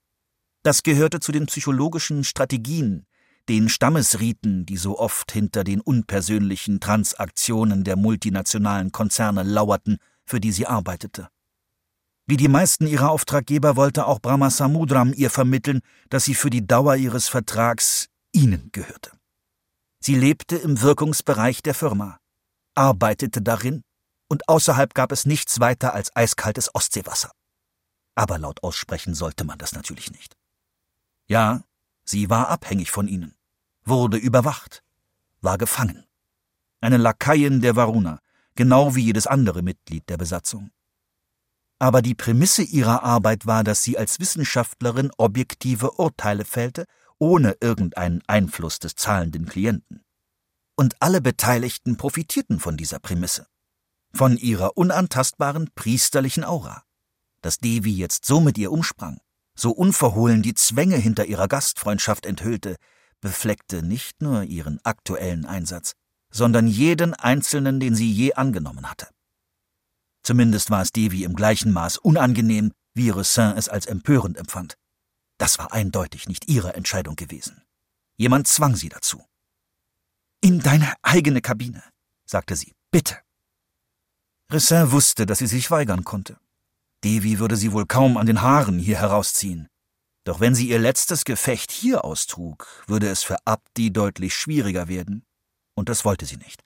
[0.62, 3.05] Das gehörte zu den psychologischen Strategien,
[3.50, 10.53] den Stammesriten, die so oft hinter den unpersönlichen Transaktionen der multinationalen Konzerne lauerten, für die
[10.53, 11.29] sie arbeitete.
[12.27, 16.66] Wie die meisten ihrer Auftraggeber wollte auch Brahma Samudram ihr vermitteln, dass sie für die
[16.66, 19.12] Dauer ihres Vertrags ihnen gehörte.
[20.06, 22.18] Sie lebte im Wirkungsbereich der Firma,
[22.74, 23.82] arbeitete darin,
[24.28, 27.30] und außerhalb gab es nichts weiter als eiskaltes Ostseewasser.
[28.14, 30.36] Aber laut aussprechen sollte man das natürlich nicht.
[31.26, 31.62] Ja,
[32.04, 33.34] sie war abhängig von ihnen,
[33.82, 34.82] wurde überwacht,
[35.40, 36.04] war gefangen.
[36.82, 38.18] Eine Lakaien der Varuna,
[38.56, 40.70] genau wie jedes andere Mitglied der Besatzung.
[41.78, 46.84] Aber die Prämisse ihrer Arbeit war, dass sie als Wissenschaftlerin objektive Urteile fällte,
[47.24, 50.02] ohne irgendeinen Einfluss des zahlenden Klienten.
[50.76, 53.46] Und alle Beteiligten profitierten von dieser Prämisse.
[54.12, 56.84] Von ihrer unantastbaren priesterlichen Aura.
[57.40, 59.20] Dass Devi jetzt so mit ihr umsprang,
[59.56, 62.76] so unverhohlen die Zwänge hinter ihrer Gastfreundschaft enthüllte,
[63.22, 65.94] befleckte nicht nur ihren aktuellen Einsatz,
[66.30, 69.08] sondern jeden einzelnen, den sie je angenommen hatte.
[70.22, 74.76] Zumindest war es Devi im gleichen Maß unangenehm, wie Roussin es als empörend empfand.
[75.44, 77.62] Das war eindeutig nicht ihre Entscheidung gewesen.
[78.16, 79.22] Jemand zwang sie dazu.
[80.40, 81.83] In deine eigene Kabine,
[82.24, 83.18] sagte sie, bitte.
[84.50, 86.38] Ressin wusste, dass sie sich weigern konnte.
[87.04, 89.68] Devi würde sie wohl kaum an den Haaren hier herausziehen.
[90.24, 95.26] Doch wenn sie ihr letztes Gefecht hier austrug, würde es für Abdi deutlich schwieriger werden.
[95.74, 96.64] Und das wollte sie nicht.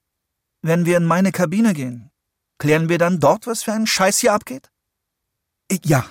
[0.63, 2.13] Wenn wir in meine Kabine gehen,
[2.59, 4.71] klären wir dann dort, was für ein Scheiß hier abgeht?
[5.83, 6.09] Ja,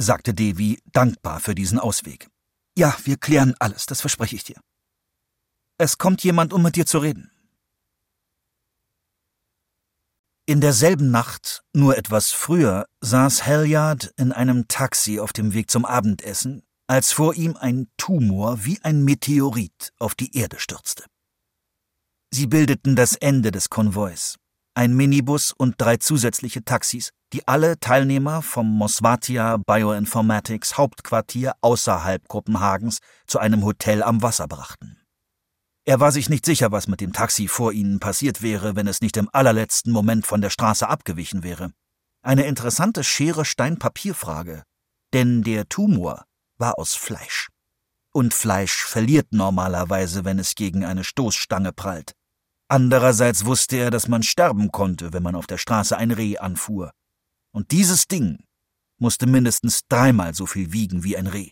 [0.00, 2.28] sagte Devi, dankbar für diesen Ausweg.
[2.76, 4.60] Ja, wir klären alles, das verspreche ich dir.
[5.78, 7.30] Es kommt jemand, um mit dir zu reden.
[10.46, 15.84] In derselben Nacht, nur etwas früher, saß Halliard in einem Taxi auf dem Weg zum
[15.84, 21.04] Abendessen, als vor ihm ein Tumor wie ein Meteorit auf die Erde stürzte.
[22.32, 24.39] Sie bildeten das Ende des Konvois.
[24.74, 32.98] Ein Minibus und drei zusätzliche Taxis, die alle Teilnehmer vom Mosvatia Bioinformatics Hauptquartier außerhalb Kopenhagens
[33.26, 34.96] zu einem Hotel am Wasser brachten.
[35.84, 39.00] Er war sich nicht sicher, was mit dem Taxi vor ihnen passiert wäre, wenn es
[39.00, 41.72] nicht im allerletzten Moment von der Straße abgewichen wäre.
[42.22, 44.62] Eine interessante Schere-Stein-Papier-Frage.
[45.12, 46.26] Denn der Tumor
[46.58, 47.48] war aus Fleisch.
[48.12, 52.12] Und Fleisch verliert normalerweise, wenn es gegen eine Stoßstange prallt.
[52.70, 56.92] Andererseits wusste er, dass man sterben konnte, wenn man auf der Straße ein Reh anfuhr.
[57.50, 58.44] Und dieses Ding
[58.96, 61.50] musste mindestens dreimal so viel wiegen wie ein Reh.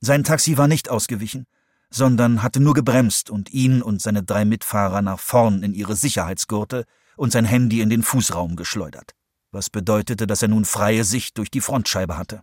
[0.00, 1.44] Sein Taxi war nicht ausgewichen,
[1.90, 6.86] sondern hatte nur gebremst und ihn und seine drei Mitfahrer nach vorn in ihre Sicherheitsgurte
[7.18, 9.12] und sein Handy in den Fußraum geschleudert,
[9.50, 12.40] was bedeutete, dass er nun freie Sicht durch die Frontscheibe hatte.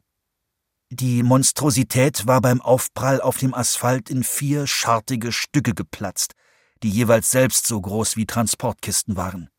[0.92, 6.36] Die Monstrosität war beim Aufprall auf dem Asphalt in vier schartige Stücke geplatzt,
[6.84, 9.50] die jeweils selbst so groß wie Transportkisten waren.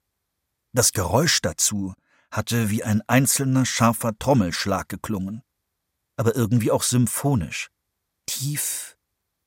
[0.73, 1.95] Das Geräusch dazu
[2.31, 5.43] hatte wie ein einzelner scharfer Trommelschlag geklungen,
[6.17, 7.71] aber irgendwie auch symphonisch,
[8.27, 8.97] tief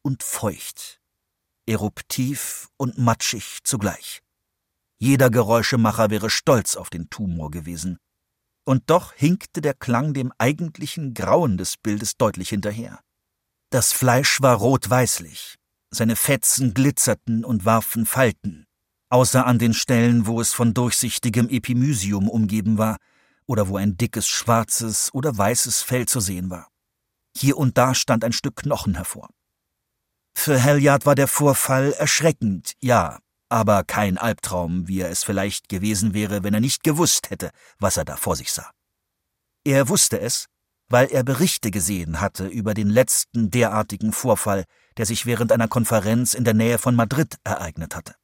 [0.01, 1.01] und feucht,
[1.67, 4.21] eruptiv und matschig zugleich.
[4.99, 7.97] Jeder Geräuschemacher wäre stolz auf den Tumor gewesen.
[8.65, 12.99] Und doch hinkte der Klang dem eigentlichen Grauen des Bildes deutlich hinterher.
[13.69, 15.57] Das Fleisch war rot-weißlich,
[15.97, 18.65] seine Fetzen glitzerten und warfen Falten,
[19.10, 22.97] außer an den Stellen, wo es von durchsichtigem Epimysium umgeben war
[23.45, 26.67] oder wo ein dickes schwarzes oder weißes Fell zu sehen war.
[27.36, 29.29] Hier und da stand ein Stück Knochen hervor.
[30.36, 36.13] Für Halliard war der Vorfall erschreckend, ja, aber kein Albtraum, wie er es vielleicht gewesen
[36.13, 38.69] wäre, wenn er nicht gewusst hätte, was er da vor sich sah.
[39.63, 40.45] Er wusste es,
[40.89, 44.65] weil er Berichte gesehen hatte über den letzten derartigen Vorfall,
[44.97, 48.15] der sich während einer Konferenz in der Nähe von Madrid ereignet hatte.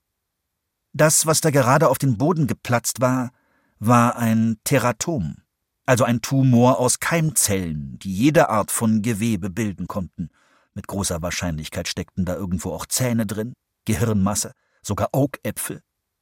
[0.93, 3.31] Das, was da gerade auf den Boden geplatzt war,
[3.79, 5.37] war ein Teratom,
[5.85, 10.29] also ein Tumor aus Keimzellen, die jede Art von Gewebe bilden konnten.
[10.73, 13.53] Mit großer Wahrscheinlichkeit steckten da irgendwo auch Zähne drin,
[13.85, 15.81] Gehirnmasse, sogar Augäpfel,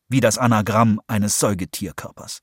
[0.10, 2.42] wie das Anagramm eines Säugetierkörpers.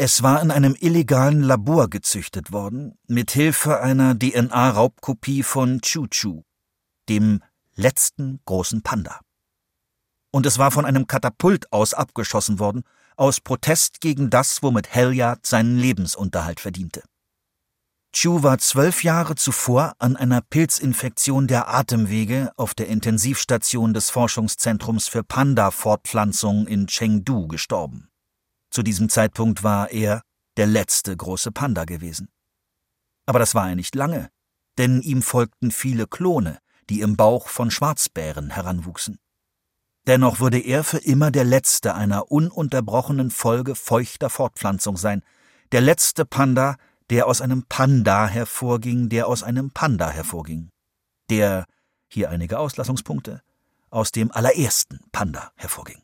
[0.00, 6.44] Es war in einem illegalen Labor gezüchtet worden, mit Hilfe einer DNA-Raubkopie von Chu-Chu,
[7.08, 7.42] dem
[7.74, 9.18] letzten großen Panda.
[10.30, 12.84] Und es war von einem Katapult aus abgeschossen worden,
[13.16, 17.02] aus Protest gegen das, womit Halliard seinen Lebensunterhalt verdiente.
[18.12, 25.08] Chu war zwölf Jahre zuvor an einer Pilzinfektion der Atemwege auf der Intensivstation des Forschungszentrums
[25.08, 28.08] für Panda-Fortpflanzung in Chengdu gestorben.
[28.70, 30.22] Zu diesem Zeitpunkt war er
[30.56, 32.28] der letzte große Panda gewesen.
[33.26, 34.30] Aber das war er nicht lange,
[34.78, 36.58] denn ihm folgten viele Klone,
[36.90, 39.18] die im Bauch von Schwarzbären heranwuchsen.
[40.06, 45.22] Dennoch würde er für immer der letzte einer ununterbrochenen Folge feuchter Fortpflanzung sein,
[45.72, 46.76] der letzte Panda,
[47.10, 50.70] der aus einem Panda hervorging, der aus einem Panda hervorging,
[51.28, 51.66] der,
[52.08, 53.42] hier einige Auslassungspunkte,
[53.90, 56.02] aus dem allerersten Panda hervorging.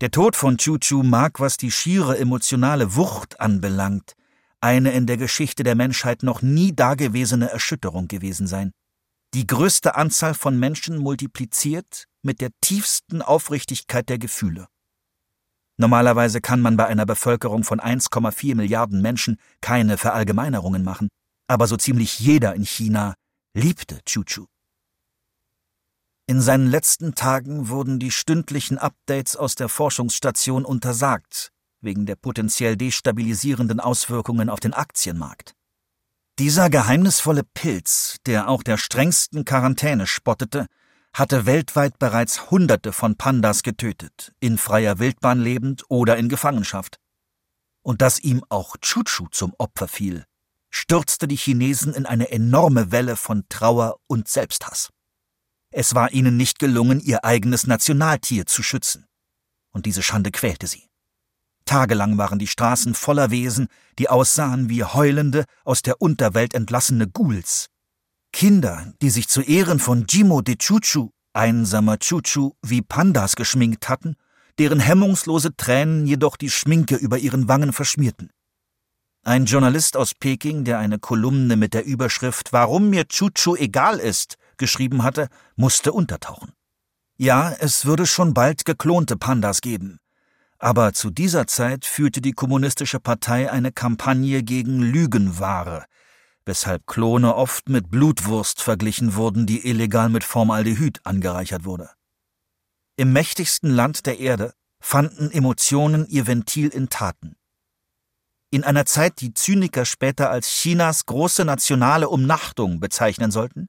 [0.00, 4.14] Der Tod von Chu-Chu mag, was die schiere emotionale Wucht anbelangt,
[4.62, 8.72] eine in der Geschichte der Menschheit noch nie dagewesene Erschütterung gewesen sein.
[9.34, 14.68] Die größte Anzahl von Menschen multipliziert mit der tiefsten Aufrichtigkeit der Gefühle.
[15.76, 21.08] Normalerweise kann man bei einer Bevölkerung von 1,4 Milliarden Menschen keine Verallgemeinerungen machen,
[21.46, 23.14] aber so ziemlich jeder in China
[23.54, 24.46] liebte Chuchu.
[26.30, 32.76] In seinen letzten Tagen wurden die stündlichen Updates aus der Forschungsstation untersagt, wegen der potenziell
[32.76, 35.56] destabilisierenden Auswirkungen auf den Aktienmarkt.
[36.38, 40.66] Dieser geheimnisvolle Pilz, der auch der strengsten Quarantäne spottete,
[41.12, 47.00] hatte weltweit bereits Hunderte von Pandas getötet, in freier Wildbahn lebend oder in Gefangenschaft.
[47.82, 50.24] Und dass ihm auch Chuchu zum Opfer fiel,
[50.70, 54.90] stürzte die Chinesen in eine enorme Welle von Trauer und Selbsthass.
[55.72, 59.06] Es war ihnen nicht gelungen, ihr eigenes Nationaltier zu schützen.
[59.72, 60.88] Und diese Schande quälte sie.
[61.64, 67.68] Tagelang waren die Straßen voller Wesen, die aussahen wie heulende, aus der Unterwelt entlassene Ghouls,
[68.32, 74.16] Kinder, die sich zu Ehren von Jimo de Chuchu, einsamer Chuchu, wie Pandas geschminkt hatten,
[74.58, 78.30] deren hemmungslose Tränen jedoch die Schminke über ihren Wangen verschmierten.
[79.22, 84.36] Ein Journalist aus Peking, der eine Kolumne mit der Überschrift Warum mir Chuchu egal ist,
[84.60, 86.52] geschrieben hatte, musste untertauchen.
[87.16, 89.98] Ja, es würde schon bald geklonte Pandas geben.
[90.58, 95.86] Aber zu dieser Zeit führte die Kommunistische Partei eine Kampagne gegen Lügenware,
[96.44, 101.90] weshalb Klone oft mit Blutwurst verglichen wurden, die illegal mit Formaldehyd angereichert wurde.
[102.96, 107.36] Im mächtigsten Land der Erde fanden Emotionen ihr Ventil in Taten.
[108.50, 113.68] In einer Zeit, die Zyniker später als Chinas große nationale Umnachtung bezeichnen sollten,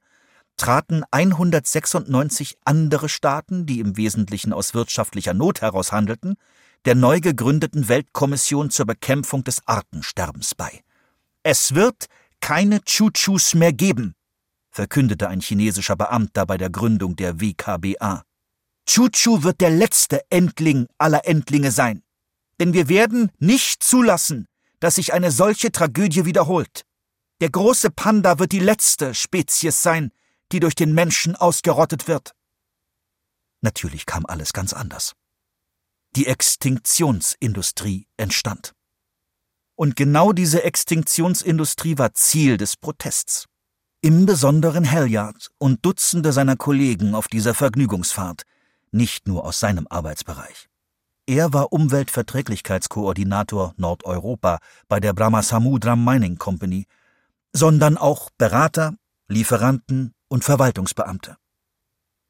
[0.58, 6.36] traten 196 andere Staaten, die im Wesentlichen aus wirtschaftlicher Not heraus handelten,
[6.86, 10.82] der neu gegründeten Weltkommission zur Bekämpfung des Artensterbens bei.
[11.44, 12.06] Es wird
[12.40, 14.16] keine Chuchus mehr geben,
[14.72, 18.24] verkündete ein chinesischer Beamter bei der Gründung der WKBA.
[18.88, 22.04] Chuchu wird der letzte Endling aller Endlinge sein.
[22.60, 24.48] Denn wir werden nicht zulassen,
[24.80, 26.84] dass sich eine solche Tragödie wiederholt.
[27.40, 30.12] Der große Panda wird die letzte Spezies sein,
[30.52, 32.34] die durch den Menschen ausgerottet wird.
[33.62, 35.14] Natürlich kam alles ganz anders.
[36.16, 38.74] Die Extinktionsindustrie entstand.
[39.76, 43.46] Und genau diese Extinktionsindustrie war Ziel des Protests.
[44.02, 48.44] Im Besonderen Halliard und Dutzende seiner Kollegen auf dieser Vergnügungsfahrt,
[48.92, 50.68] nicht nur aus seinem Arbeitsbereich.
[51.28, 56.88] Er war Umweltverträglichkeitskoordinator Nordeuropa bei der Brahmasamudra Mining Company,
[57.54, 58.96] sondern auch Berater,
[59.28, 61.36] Lieferanten und Verwaltungsbeamte.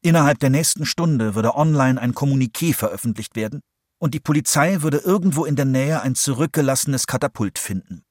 [0.01, 3.61] Innerhalb der nächsten Stunde würde online ein Kommuniqué veröffentlicht werden,
[3.99, 8.03] und die Polizei würde irgendwo in der Nähe ein zurückgelassenes Katapult finden.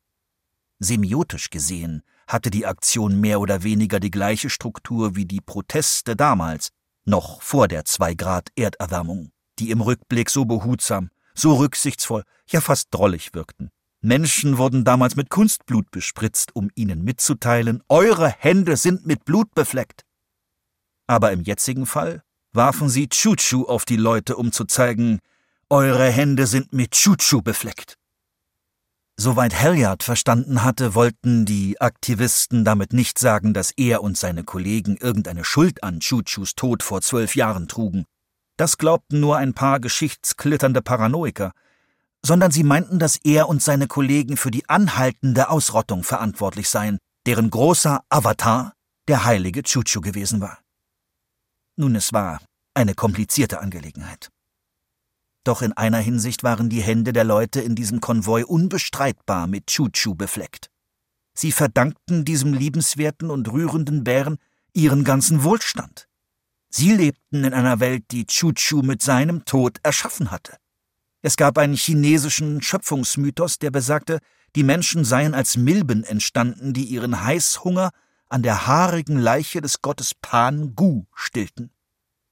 [0.78, 6.68] Semiotisch gesehen hatte die Aktion mehr oder weniger die gleiche Struktur wie die Proteste damals,
[7.04, 12.88] noch vor der zwei Grad Erderwärmung, die im Rückblick so behutsam, so rücksichtsvoll, ja fast
[12.92, 13.72] drollig wirkten.
[14.02, 20.04] Menschen wurden damals mit Kunstblut bespritzt, um ihnen mitzuteilen, eure Hände sind mit Blut befleckt.
[21.06, 25.20] Aber im jetzigen Fall warfen sie Chuchu auf die Leute, um zu zeigen,
[25.68, 27.96] eure Hände sind mit Chuchu befleckt.
[29.16, 34.96] Soweit Halliard verstanden hatte, wollten die Aktivisten damit nicht sagen, dass er und seine Kollegen
[34.96, 38.06] irgendeine Schuld an Chuchus Tod vor zwölf Jahren trugen.
[38.56, 41.52] Das glaubten nur ein paar geschichtsklitternde Paranoiker,
[42.24, 47.50] sondern sie meinten, dass er und seine Kollegen für die anhaltende Ausrottung verantwortlich seien, deren
[47.50, 48.74] großer Avatar
[49.08, 50.58] der heilige Chuchu gewesen war.
[51.76, 52.40] Nun, es war
[52.74, 54.30] eine komplizierte Angelegenheit.
[55.44, 60.14] Doch in einer Hinsicht waren die Hände der Leute in diesem Konvoi unbestreitbar mit Chuchu
[60.14, 60.70] befleckt.
[61.34, 64.36] Sie verdankten diesem liebenswerten und rührenden Bären
[64.74, 66.06] ihren ganzen Wohlstand.
[66.68, 70.56] Sie lebten in einer Welt, die Chuchu mit seinem Tod erschaffen hatte.
[71.22, 74.20] Es gab einen chinesischen Schöpfungsmythos, der besagte,
[74.56, 77.90] die Menschen seien als Milben entstanden, die ihren Heißhunger
[78.28, 81.72] an der haarigen Leiche des Gottes Pan Gu stillten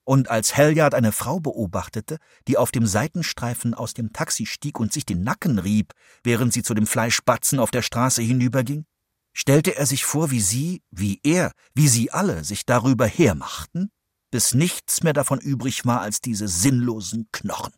[0.08, 4.90] und als Halliard eine Frau beobachtete, die auf dem Seitenstreifen aus dem Taxi stieg und
[4.90, 5.92] sich den Nacken rieb,
[6.24, 8.86] während sie zu dem Fleischbatzen auf der Straße hinüberging,
[9.34, 13.90] stellte er sich vor, wie sie, wie er, wie sie alle sich darüber hermachten,
[14.30, 17.74] bis nichts mehr davon übrig war als diese sinnlosen Knochen.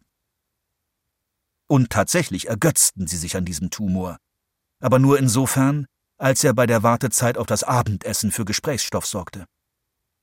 [1.70, 4.16] Und tatsächlich ergötzten sie sich an diesem Tumor,
[4.80, 5.86] aber nur insofern,
[6.18, 9.44] als er bei der Wartezeit auf das Abendessen für Gesprächsstoff sorgte.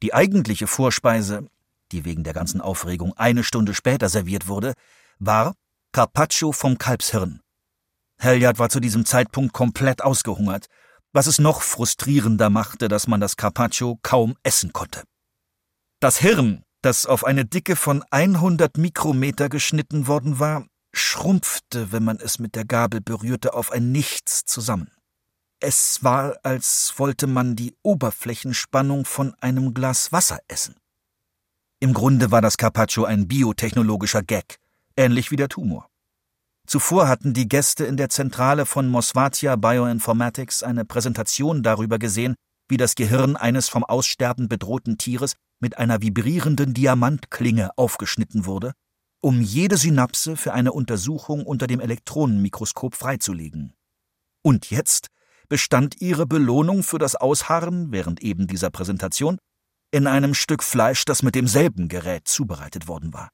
[0.01, 1.47] Die eigentliche Vorspeise
[1.91, 4.73] die wegen der ganzen Aufregung eine Stunde später serviert wurde,
[5.19, 5.55] war
[5.91, 7.41] Carpaccio vom Kalbshirn.
[8.19, 10.67] Halliard war zu diesem Zeitpunkt komplett ausgehungert,
[11.13, 15.03] was es noch frustrierender machte, dass man das Carpaccio kaum essen konnte.
[15.99, 20.65] Das Hirn, das auf eine Dicke von 100 Mikrometer geschnitten worden war,
[20.97, 24.91] schrumpfte, wenn man es mit der Gabel berührte, auf ein Nichts zusammen.
[25.59, 30.75] Es war, als wollte man die Oberflächenspannung von einem Glas Wasser essen.
[31.79, 34.59] Im Grunde war das Carpaccio ein biotechnologischer Gag,
[34.95, 35.89] ähnlich wie der Tumor.
[36.67, 42.35] Zuvor hatten die Gäste in der Zentrale von Mosvatia Bioinformatics eine Präsentation darüber gesehen,
[42.67, 48.73] wie das Gehirn eines vom Aussterben bedrohten Tieres mit einer vibrierenden Diamantklinge aufgeschnitten wurde,
[49.27, 53.73] um jede Synapse für eine Untersuchung unter dem Elektronenmikroskop freizulegen.
[54.41, 55.09] Und jetzt
[55.49, 59.37] bestand ihre Belohnung für das Ausharren während eben dieser Präsentation
[59.91, 63.27] in einem Stück Fleisch, das mit demselben Gerät zubereitet worden war.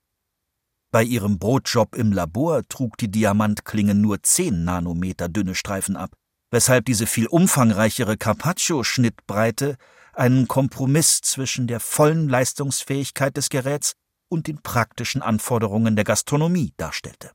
[0.90, 6.16] Bei ihrem Brotjob im Labor trug die Diamantklinge nur zehn Nanometer dünne Streifen ab,
[6.50, 9.78] weshalb diese viel umfangreichere Carpaccio-Schnittbreite
[10.14, 13.94] einen Kompromiss zwischen der vollen Leistungsfähigkeit des Geräts
[14.34, 17.32] und den praktischen Anforderungen der Gastronomie darstellte.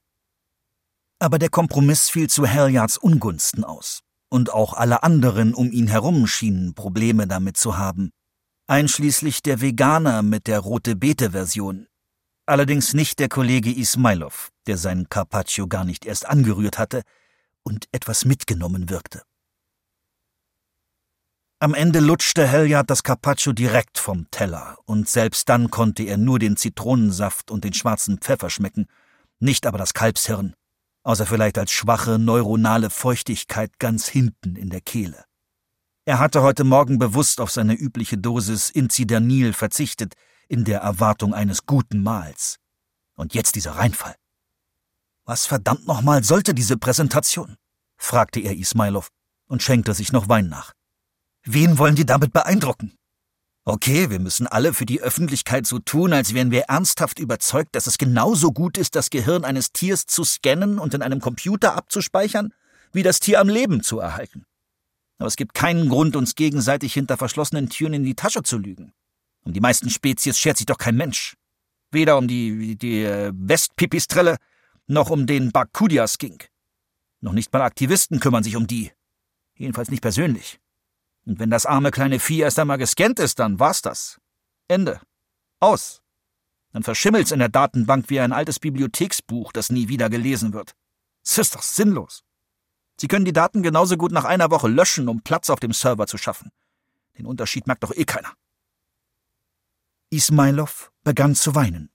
[1.20, 6.26] Aber der Kompromiss fiel zu Halliards Ungunsten aus, und auch alle anderen um ihn herum
[6.26, 8.10] schienen Probleme damit zu haben,
[8.66, 11.86] einschließlich der Veganer mit der rote Beete-Version,
[12.46, 17.02] allerdings nicht der Kollege Ismailov, der sein Carpaccio gar nicht erst angerührt hatte
[17.62, 19.22] und etwas mitgenommen wirkte.
[21.60, 26.38] Am Ende lutschte Helyard das Carpaccio direkt vom Teller, und selbst dann konnte er nur
[26.38, 28.86] den Zitronensaft und den schwarzen Pfeffer schmecken,
[29.40, 30.54] nicht aber das Kalbshirn,
[31.02, 35.24] außer vielleicht als schwache neuronale Feuchtigkeit ganz hinten in der Kehle.
[36.04, 40.14] Er hatte heute Morgen bewusst auf seine übliche Dosis Incidernil verzichtet,
[40.46, 42.58] in der Erwartung eines guten Mahls.
[43.16, 44.14] Und jetzt dieser Reinfall.
[45.24, 47.56] Was verdammt nochmal sollte diese Präsentation?
[47.96, 49.08] fragte er Ismailov
[49.48, 50.77] und schenkte sich noch Wein nach.
[51.50, 52.92] Wen wollen die damit beeindrucken?
[53.64, 57.86] Okay, wir müssen alle für die Öffentlichkeit so tun, als wären wir ernsthaft überzeugt, dass
[57.86, 62.52] es genauso gut ist, das Gehirn eines Tiers zu scannen und in einem Computer abzuspeichern,
[62.92, 64.44] wie das Tier am Leben zu erhalten.
[65.16, 68.92] Aber es gibt keinen Grund, uns gegenseitig hinter verschlossenen Türen in die Tasche zu lügen.
[69.42, 71.34] Um die meisten Spezies schert sich doch kein Mensch.
[71.90, 74.36] Weder um die, die äh, Westpipistrelle
[74.86, 76.50] noch um den Barkudia-Skink.
[77.22, 78.92] Noch nicht mal Aktivisten kümmern sich um die.
[79.54, 80.60] Jedenfalls nicht persönlich.
[81.28, 84.18] Und wenn das arme kleine Vieh erst einmal gescannt ist, dann war's das.
[84.66, 84.98] Ende.
[85.60, 86.00] Aus.
[86.72, 90.72] Dann verschimmelt's in der Datenbank wie ein altes Bibliotheksbuch, das nie wieder gelesen wird.
[91.22, 92.24] Es ist doch sinnlos.
[92.96, 96.06] Sie können die Daten genauso gut nach einer Woche löschen, um Platz auf dem Server
[96.06, 96.50] zu schaffen.
[97.18, 98.32] Den Unterschied merkt doch eh keiner.
[100.08, 101.90] Ismailov begann zu weinen.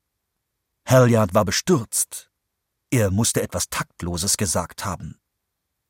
[0.88, 2.30] Halliard war bestürzt.
[2.92, 5.20] Er musste etwas Taktloses gesagt haben.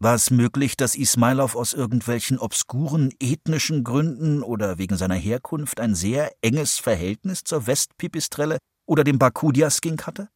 [0.04, 5.96] War es möglich, dass Ismailov aus irgendwelchen obskuren ethnischen Gründen oder wegen seiner Herkunft ein
[5.96, 10.28] sehr enges Verhältnis zur Westpipistrelle oder dem Bakudia-Skink hatte?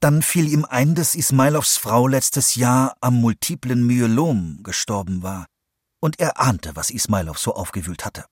[0.00, 5.46] Dann fiel ihm ein, dass Ismailovs Frau letztes Jahr am multiplen Myelom gestorben war,
[6.02, 8.26] und er ahnte, was Ismailov so aufgewühlt hatte.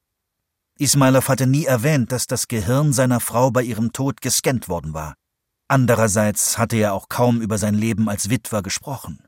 [0.78, 5.14] Ismailov hatte nie erwähnt, dass das Gehirn seiner Frau bei ihrem Tod gescannt worden war.
[5.66, 9.24] Andererseits hatte er auch kaum über sein Leben als Witwer gesprochen.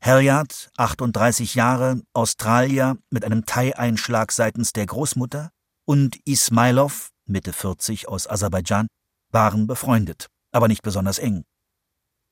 [0.00, 5.50] Halliard, 38 Jahre, Australier, mit einem Thai-Einschlag seitens der Großmutter,
[5.86, 8.86] und Ismailov, Mitte 40, aus Aserbaidschan,
[9.32, 11.44] waren befreundet, aber nicht besonders eng.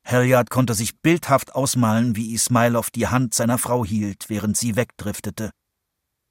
[0.07, 5.51] Halliard konnte sich bildhaft ausmalen, wie Ismailov die Hand seiner Frau hielt, während sie wegdriftete,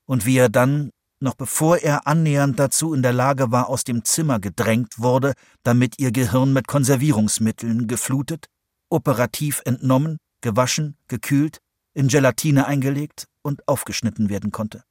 [0.08, 4.06] und wie er dann noch bevor er annähernd dazu in der Lage war, aus dem
[4.06, 5.34] Zimmer gedrängt wurde,
[5.64, 8.48] damit ihr Gehirn mit Konservierungsmitteln geflutet,
[8.90, 11.60] operativ entnommen, gewaschen, gekühlt,
[11.94, 14.84] in Gelatine eingelegt und aufgeschnitten werden konnte.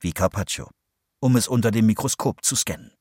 [0.00, 0.70] Wie Carpaccio,
[1.20, 2.92] um es unter dem Mikroskop zu scannen.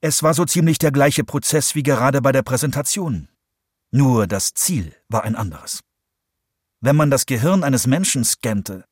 [0.00, 3.28] Es war so ziemlich der gleiche Prozess wie gerade bei der Präsentation.
[3.90, 5.80] Nur das Ziel war ein anderes.
[6.80, 8.84] Wenn man das Gehirn eines Menschen scannte,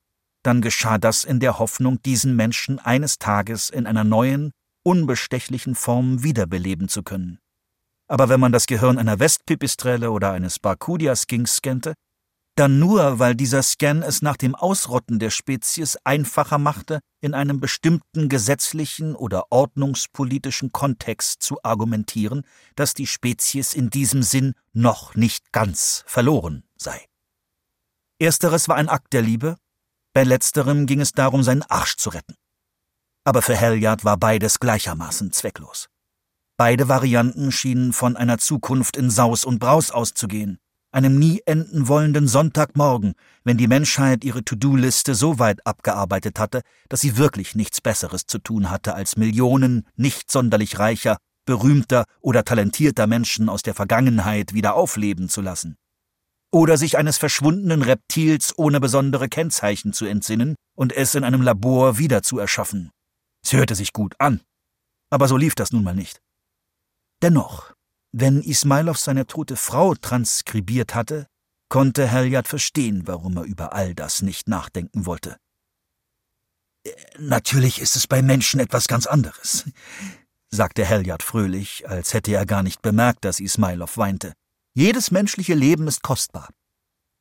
[0.43, 4.53] dann geschah das in der Hoffnung, diesen Menschen eines Tages in einer neuen,
[4.85, 7.39] unbestechlichen Form wiederbeleben zu können.
[8.13, 11.95] Aber wenn man das Gehirn einer Westpipistrelle oder eines Barkudia-Skinks scannte,
[12.57, 17.59] dann nur, weil dieser Scan es nach dem Ausrotten der Spezies einfacher machte, in einem
[17.59, 22.45] bestimmten gesetzlichen oder ordnungspolitischen Kontext zu argumentieren,
[22.77, 27.07] dass die Spezies in diesem Sinn noch nicht ganz verloren sei.
[28.19, 29.57] Ersteres war ein Akt der Liebe,
[30.13, 32.35] bei letzterem ging es darum, seinen Arsch zu retten.
[33.25, 35.89] Aber für Halliard war beides gleichermaßen zwecklos.
[36.65, 40.61] Beide Varianten schienen von einer Zukunft in Saus und Braus auszugehen,
[40.93, 47.01] einem nie enden wollenden Sonntagmorgen, wenn die Menschheit ihre To-Do-Liste so weit abgearbeitet hatte, dass
[47.01, 53.09] sie wirklich nichts Besseres zu tun hatte, als Millionen nicht sonderlich reicher, berühmter oder talentierter
[53.09, 55.75] Menschen aus der Vergangenheit wieder aufleben zu lassen.
[56.53, 61.99] Oder sich eines verschwundenen Reptils ohne besondere Kennzeichen zu entsinnen und es in einem Labor
[61.99, 62.93] wieder zu erschaffen.
[63.45, 64.43] Es hörte sich gut an.
[65.11, 66.22] Aber so lief das nun mal nicht.
[67.23, 67.73] Dennoch,
[68.11, 71.29] wenn Ismailow seine tote Frau transkribiert hatte,
[71.69, 75.37] konnte Helyat verstehen, warum er über all das nicht nachdenken wollte.
[77.19, 79.65] Natürlich ist es bei Menschen etwas ganz anderes,
[80.51, 84.33] sagte Helyat fröhlich, als hätte er gar nicht bemerkt, dass Ismailow weinte.
[84.75, 86.51] Jedes menschliche Leben ist kostbar.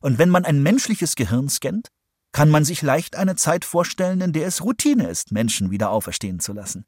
[0.02, 1.90] Und wenn man ein menschliches Gehirn scannt,
[2.32, 6.40] kann man sich leicht eine Zeit vorstellen, in der es Routine ist, Menschen wieder auferstehen
[6.40, 6.86] zu lassen.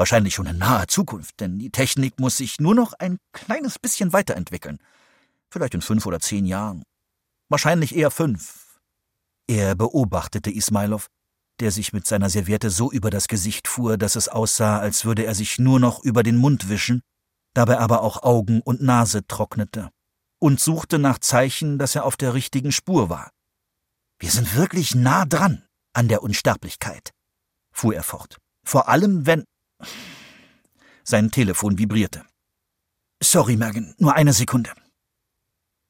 [0.00, 4.14] Wahrscheinlich schon in naher Zukunft, denn die Technik muss sich nur noch ein kleines bisschen
[4.14, 4.78] weiterentwickeln.
[5.50, 6.84] Vielleicht in fünf oder zehn Jahren.
[7.50, 8.80] Wahrscheinlich eher fünf.
[9.46, 11.02] Er beobachtete Ismailow,
[11.60, 15.26] der sich mit seiner Serviette so über das Gesicht fuhr, dass es aussah, als würde
[15.26, 17.02] er sich nur noch über den Mund wischen,
[17.52, 19.90] dabei aber auch Augen und Nase trocknete,
[20.38, 23.32] und suchte nach Zeichen, dass er auf der richtigen Spur war.
[24.18, 27.10] Wir sind wirklich nah dran an der Unsterblichkeit,
[27.70, 28.38] fuhr er fort.
[28.64, 29.44] Vor allem, wenn.
[31.04, 32.24] Sein Telefon vibrierte.
[33.22, 34.70] Sorry, Megan, nur eine Sekunde.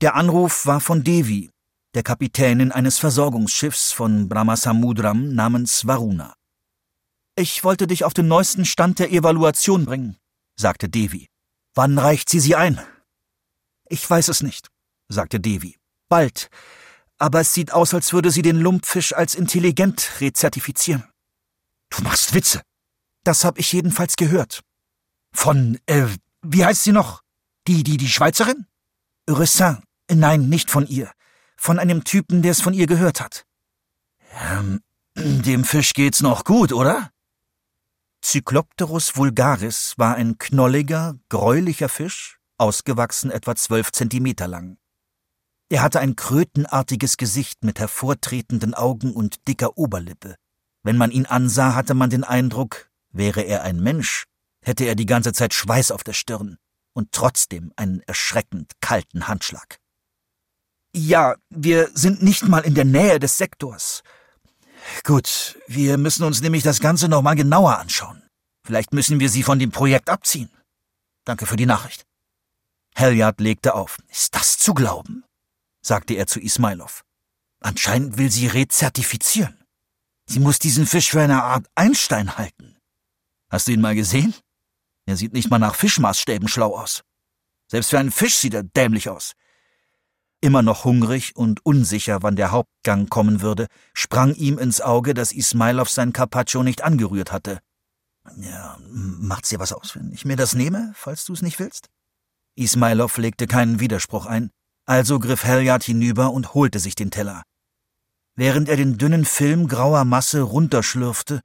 [0.01, 1.51] Der Anruf war von Devi,
[1.95, 6.34] der Kapitänin eines Versorgungsschiffs von Brahmasamudram namens Varuna.
[7.36, 10.16] Ich wollte dich auf den neuesten Stand der Evaluation bringen,
[10.57, 11.28] sagte Devi.
[11.74, 12.80] Wann reicht sie sie ein?
[13.88, 14.68] Ich weiß es nicht,
[15.09, 15.76] sagte Devi.
[16.09, 16.49] Bald.
[17.18, 21.05] Aber es sieht aus, als würde sie den Lumpfisch als intelligent rezertifizieren.
[21.91, 22.62] Du machst Witze.
[23.24, 24.62] Das hab ich jedenfalls gehört.
[25.32, 26.06] Von, äh,
[26.42, 27.22] wie heißt sie noch?
[27.66, 28.66] Die, die, die Schweizerin?
[29.28, 29.78] Ressin.
[30.10, 31.12] Nein, nicht von ihr
[31.60, 33.44] von einem Typen, der es von ihr gehört hat.
[34.50, 34.80] Ähm,
[35.16, 37.10] dem Fisch geht's noch gut, oder?
[38.24, 44.78] Cyclopterus vulgaris war ein knolliger, gräulicher Fisch, ausgewachsen etwa zwölf Zentimeter lang.
[45.68, 50.36] Er hatte ein krötenartiges Gesicht mit hervortretenden Augen und dicker Oberlippe.
[50.82, 54.24] Wenn man ihn ansah, hatte man den Eindruck, wäre er ein Mensch,
[54.62, 56.58] hätte er die ganze Zeit Schweiß auf der Stirn
[56.92, 59.78] und trotzdem einen erschreckend kalten Handschlag.
[60.92, 64.02] Ja, wir sind nicht mal in der Nähe des Sektors.
[65.04, 68.22] Gut, wir müssen uns nämlich das Ganze noch mal genauer anschauen.
[68.64, 70.50] Vielleicht müssen wir sie von dem Projekt abziehen.
[71.24, 72.04] Danke für die Nachricht.
[72.96, 73.98] Helyard legte auf.
[74.08, 75.24] Ist das zu glauben?
[75.82, 77.04] sagte er zu Ismailov.
[77.61, 79.64] Anscheinend will sie rezertifizieren.
[80.26, 82.76] Sie muss diesen Fisch für eine Art Einstein halten.
[83.51, 84.34] Hast du ihn mal gesehen?
[85.07, 87.03] Er sieht nicht mal nach Fischmaßstäben schlau aus.
[87.66, 89.32] Selbst für einen Fisch sieht er dämlich aus.
[90.40, 95.32] Immer noch hungrig und unsicher, wann der Hauptgang kommen würde, sprang ihm ins Auge, dass
[95.32, 97.61] Ismailov sein Carpaccio nicht angerührt hatte.
[98.38, 101.88] Ja, macht's dir was aus, wenn ich mir das nehme, falls du es nicht willst?
[102.55, 104.51] Ismailov legte keinen Widerspruch ein,
[104.86, 107.42] also griff Helyard hinüber und holte sich den Teller.
[108.34, 111.40] Während er den dünnen Film grauer Masse runterschlürfte,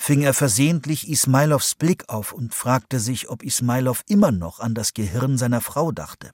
[0.00, 4.94] fing er versehentlich Ismailovs Blick auf und fragte sich, ob Ismailov immer noch an das
[4.94, 6.30] Gehirn seiner Frau dachte.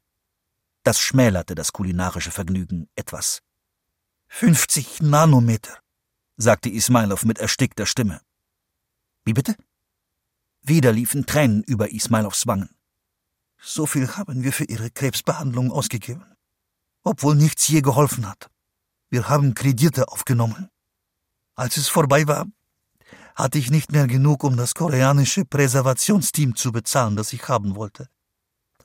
[0.84, 3.42] Das schmälerte das kulinarische Vergnügen etwas.
[4.28, 5.80] 50 Nanometer,
[6.36, 8.20] sagte Ismailov mit erstickter Stimme.
[9.24, 9.56] Wie bitte?
[10.62, 12.70] Wieder liefen Tränen über Ismailovs Wangen.
[13.60, 16.24] So viel haben wir für Ihre Krebsbehandlung ausgegeben.
[17.02, 18.48] Obwohl nichts je geholfen hat.
[19.10, 20.68] Wir haben Kredite aufgenommen.
[21.56, 22.46] Als es vorbei war,
[23.36, 28.08] hatte ich nicht mehr genug, um das koreanische Präservationsteam zu bezahlen, das ich haben wollte.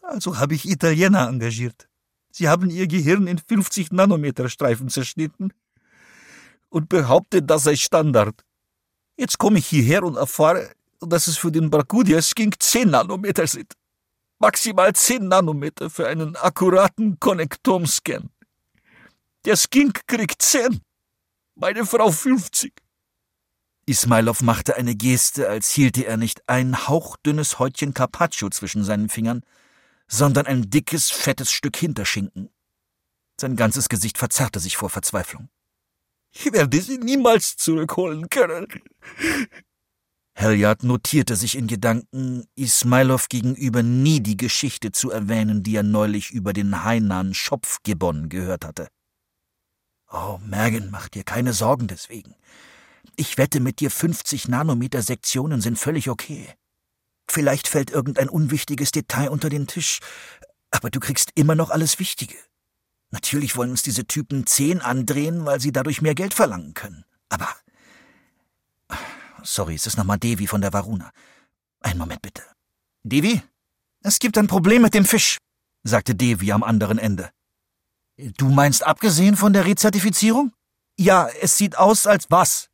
[0.02, 1.88] Also habe ich Italiener engagiert.
[2.32, 5.54] Sie haben Ihr Gehirn in 50 Nanometer Streifen zerschnitten
[6.70, 8.44] und behauptet, das sei Standard.
[9.18, 13.74] Jetzt komme ich hierher und erfahre, dass es für den Barkudia Skink 10 Nanometer sind.
[14.40, 18.30] Maximal 10 Nanometer für einen akkuraten Konnektomscan.
[19.46, 20.82] Der Skink kriegt 10.
[21.56, 22.81] Meine Frau 50.
[23.86, 29.44] Ismailov machte eine Geste, als hielte er nicht ein hauchdünnes Häutchen Carpaccio zwischen seinen Fingern,
[30.08, 32.50] sondern ein dickes, fettes Stück Hinterschinken.
[33.40, 35.50] Sein ganzes Gesicht verzerrte sich vor Verzweiflung.
[36.32, 38.68] Ich werde sie niemals zurückholen können.
[40.34, 46.32] Helyard notierte sich in Gedanken, Ismailov gegenüber nie die Geschichte zu erwähnen, die er neulich
[46.32, 48.88] über den Hainan Schopfgibbon gehört hatte.
[50.10, 52.36] Oh, Mergen, mach dir keine Sorgen deswegen.
[53.16, 56.54] Ich wette mit dir, 50 Nanometer Sektionen sind völlig okay.
[57.30, 60.00] Vielleicht fällt irgendein unwichtiges Detail unter den Tisch,
[60.72, 62.36] aber du kriegst immer noch alles Wichtige.
[63.12, 67.04] Natürlich wollen uns diese Typen zehn andrehen, weil sie dadurch mehr Geld verlangen können.
[67.30, 67.50] Aber.
[69.44, 71.12] Sorry, es ist nochmal Devi von der Varuna.
[71.82, 72.44] Einen Moment bitte.
[73.04, 73.42] Devi?
[74.04, 75.38] Es gibt ein Problem mit dem Fisch,
[75.84, 77.32] sagte Devi am anderen Ende.
[78.38, 80.54] Du meinst abgesehen von der Rezertifizierung?
[80.98, 82.71] Ja, es sieht aus als was?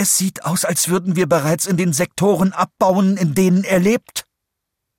[0.00, 4.24] Es sieht aus, als würden wir bereits in den Sektoren abbauen, in denen er lebt.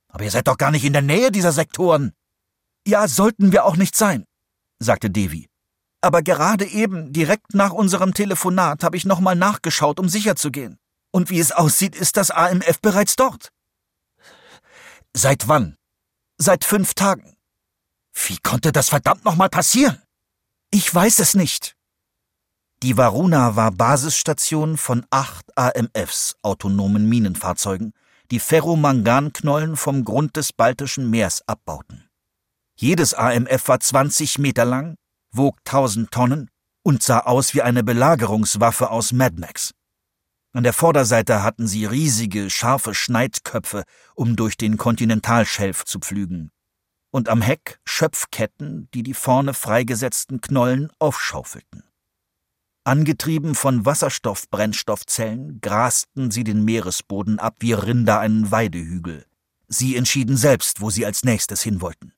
[0.06, 2.12] Aber ihr seid doch gar nicht in der Nähe dieser Sektoren.
[2.86, 4.26] Ja, sollten wir auch nicht sein,
[4.78, 5.48] sagte Devi.
[6.02, 10.78] Aber gerade eben, direkt nach unserem Telefonat, habe ich nochmal nachgeschaut, um sicherzugehen.
[11.10, 13.50] Und wie es aussieht, ist das AMF bereits dort.
[15.12, 15.78] Seit wann?
[16.38, 17.36] Seit fünf Tagen.
[18.12, 20.00] Wie konnte das verdammt nochmal passieren?
[20.70, 21.74] Ich weiß es nicht.
[22.82, 27.92] Die Varuna war Basisstation von acht AMFs, autonomen Minenfahrzeugen,
[28.32, 32.08] die Ferromanganknollen vom Grund des Baltischen Meers abbauten.
[32.74, 34.96] Jedes AMF war 20 Meter lang,
[35.30, 36.50] wog 1000 Tonnen
[36.82, 39.72] und sah aus wie eine Belagerungswaffe aus Mad Max.
[40.52, 43.84] An der Vorderseite hatten sie riesige, scharfe Schneidköpfe,
[44.16, 46.50] um durch den Kontinentalschelf zu pflügen.
[47.12, 51.84] Und am Heck Schöpfketten, die die vorne freigesetzten Knollen aufschaufelten.
[52.84, 59.24] Angetrieben von Wasserstoffbrennstoffzellen grasten sie den Meeresboden ab wie Rinder einen Weidehügel.
[59.68, 62.12] Sie entschieden selbst, wo sie als nächstes hin wollten.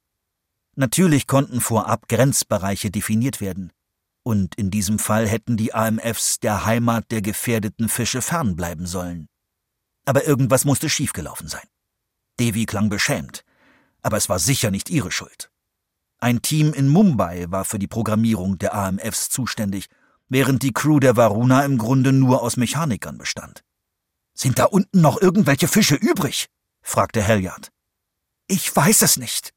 [0.75, 3.73] Natürlich konnten vorab Grenzbereiche definiert werden.
[4.23, 9.29] Und in diesem Fall hätten die AMFs der Heimat der gefährdeten Fische fernbleiben sollen.
[10.07, 11.69] Aber irgendwas musste schiefgelaufen sein.
[12.41, 13.45] Devi klang beschämt,
[14.01, 15.51] aber es war sicher nicht ihre Schuld.
[16.21, 19.91] Ein Team in Mumbai war für die Programmierung der AMFs zuständig
[20.29, 23.62] während die Crew der Varuna im Grunde nur aus Mechanikern bestand.
[24.35, 26.47] Sind da unten noch irgendwelche Fische übrig?
[26.83, 27.70] fragte Halliard.
[28.47, 29.53] Ich weiß es nicht.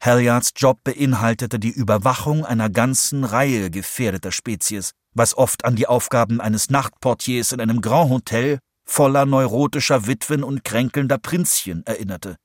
[0.00, 6.40] Halliards Job beinhaltete die Überwachung einer ganzen Reihe gefährdeter Spezies, was oft an die Aufgaben
[6.40, 12.36] eines Nachtportiers in einem Grand Hotel voller neurotischer Witwen und kränkelnder Prinzchen erinnerte.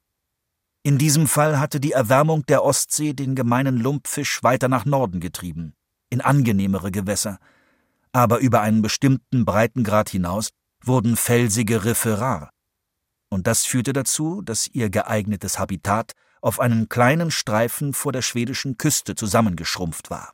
[0.84, 5.74] In diesem Fall hatte die Erwärmung der Ostsee den gemeinen Lumpfisch weiter nach Norden getrieben
[6.10, 7.40] in angenehmere Gewässer,
[8.12, 10.50] aber über einen bestimmten Breitengrad hinaus
[10.84, 12.52] wurden felsige Riffe rar.
[13.30, 18.78] Und das führte dazu, dass ihr geeignetes Habitat auf einen kleinen Streifen vor der schwedischen
[18.78, 20.34] Küste zusammengeschrumpft war.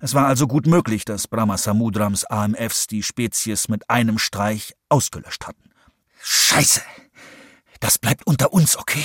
[0.00, 5.70] Es war also gut möglich, dass Brahmasamudrams AMFs die Spezies mit einem Streich ausgelöscht hatten.
[6.22, 6.82] Scheiße!
[7.80, 9.04] Das bleibt unter uns, okay?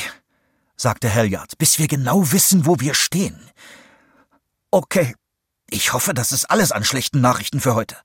[0.75, 3.39] sagte Halliard, bis wir genau wissen, wo wir stehen.
[4.69, 5.15] Okay,
[5.69, 7.97] ich hoffe, das ist alles an schlechten Nachrichten für heute.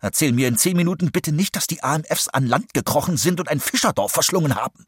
[0.00, 3.48] Erzähl mir in zehn Minuten bitte nicht, dass die AMFs an Land gekrochen sind und
[3.48, 4.86] ein Fischerdorf verschlungen haben.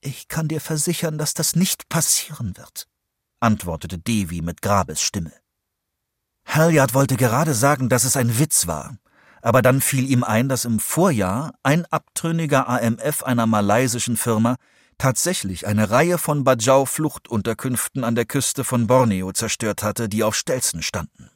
[0.00, 2.86] Ich kann dir versichern, dass das nicht passieren wird,
[3.40, 5.32] antwortete Devi mit Grabesstimme.
[6.46, 8.98] Halliard wollte gerade sagen, dass es ein Witz war,
[9.40, 14.56] aber dann fiel ihm ein, dass im Vorjahr ein abtrünniger AMF einer malaysischen Firma
[14.98, 20.82] tatsächlich eine Reihe von Bajau-Fluchtunterkünften an der Küste von Borneo zerstört hatte, die auf Stelzen
[20.82, 21.30] standen.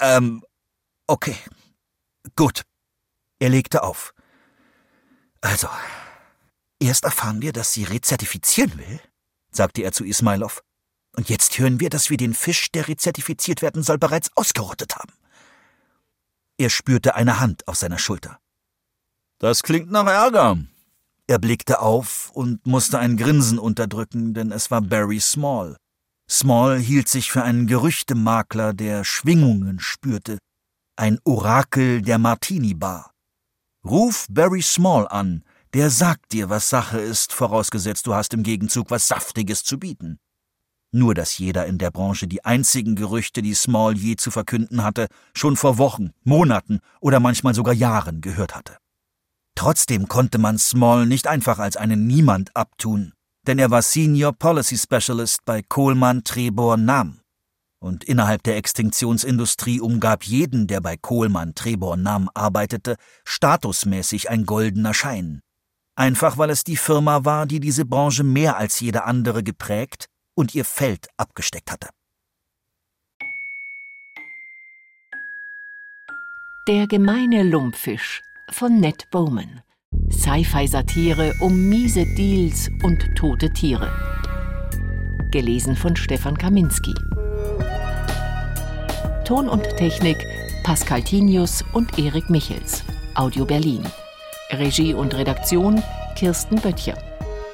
[0.00, 0.44] Ähm,
[1.06, 1.36] okay.
[2.36, 2.62] Gut.
[3.38, 4.14] Er legte auf.
[5.40, 5.68] Also,
[6.78, 9.00] erst erfahren wir, dass sie rezertifizieren will,
[9.50, 10.62] sagte er zu Ismailov.
[11.16, 15.12] Und jetzt hören wir, dass wir den Fisch, der rezertifiziert werden soll, bereits ausgerottet haben.
[16.56, 18.38] Er spürte eine Hand auf seiner Schulter.
[19.38, 20.58] Das klingt nach Ärger.
[21.26, 25.76] Er blickte auf und musste ein Grinsen unterdrücken, denn es war Barry Small,
[26.30, 30.38] Small hielt sich für einen Gerüchtemakler, der Schwingungen spürte,
[30.96, 33.10] ein Orakel der Martini-Bar.
[33.84, 35.44] Ruf Barry Small an,
[35.74, 40.18] der sagt dir, was Sache ist, vorausgesetzt du hast im Gegenzug was Saftiges zu bieten.
[40.92, 45.08] Nur dass jeder in der Branche die einzigen Gerüchte, die Small je zu verkünden hatte,
[45.34, 48.78] schon vor Wochen, Monaten oder manchmal sogar Jahren gehört hatte.
[49.56, 53.12] Trotzdem konnte man Small nicht einfach als einen Niemand abtun
[53.46, 57.20] denn er war Senior Policy Specialist bei Kohlmann Trebor Nam.
[57.80, 64.94] Und innerhalb der Extinktionsindustrie umgab jeden, der bei Kohlmann Trebor Nam arbeitete, statusmäßig ein goldener
[64.94, 65.40] Schein.
[65.96, 70.54] Einfach weil es die Firma war, die diese Branche mehr als jede andere geprägt und
[70.54, 71.90] ihr Feld abgesteckt hatte.
[76.66, 79.63] Der gemeine Lumpfisch von Ned Bowman
[80.10, 83.90] Sci-Fi-Satire um miese Deals und tote Tiere.
[85.30, 86.94] Gelesen von Stefan Kaminski.
[89.24, 90.16] Ton und Technik
[90.62, 92.84] Pascal Tinius und Erik Michels.
[93.14, 93.82] Audio Berlin.
[94.50, 95.82] Regie und Redaktion
[96.16, 96.98] Kirsten Böttcher.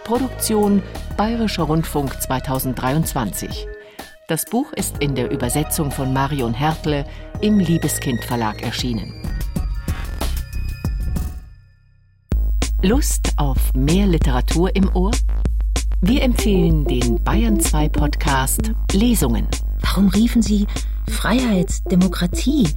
[0.04, 0.82] Produktion
[1.16, 3.66] Bayerischer Rundfunk 2023.
[4.28, 7.04] Das Buch ist in der Übersetzung von Marion Hertle
[7.40, 9.12] im Liebeskind Verlag erschienen.
[12.82, 15.10] Lust auf mehr Literatur im Ohr?
[16.00, 19.46] Wir empfehlen den Bayern 2 Podcast Lesungen.
[19.82, 20.66] Warum riefen Sie
[21.10, 22.68] Freiheitsdemokratie?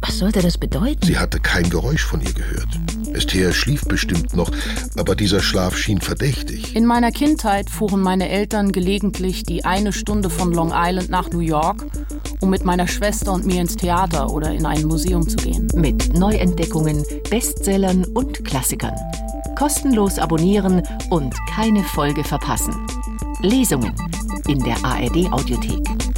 [0.00, 1.06] Was sollte das bedeuten?
[1.06, 2.68] Sie hatte kein Geräusch von ihr gehört.
[3.12, 4.50] Esthea schlief bestimmt noch,
[4.96, 6.74] aber dieser Schlaf schien verdächtig.
[6.74, 11.40] In meiner Kindheit fuhren meine Eltern gelegentlich die eine Stunde von Long Island nach New
[11.40, 11.84] York,
[12.40, 15.68] um mit meiner Schwester und mir ins Theater oder in ein Museum zu gehen.
[15.74, 18.96] Mit Neuentdeckungen, Bestsellern und Klassikern.
[19.56, 22.74] Kostenlos abonnieren und keine Folge verpassen.
[23.42, 23.94] Lesungen
[24.48, 26.09] in der ARD Audiothek.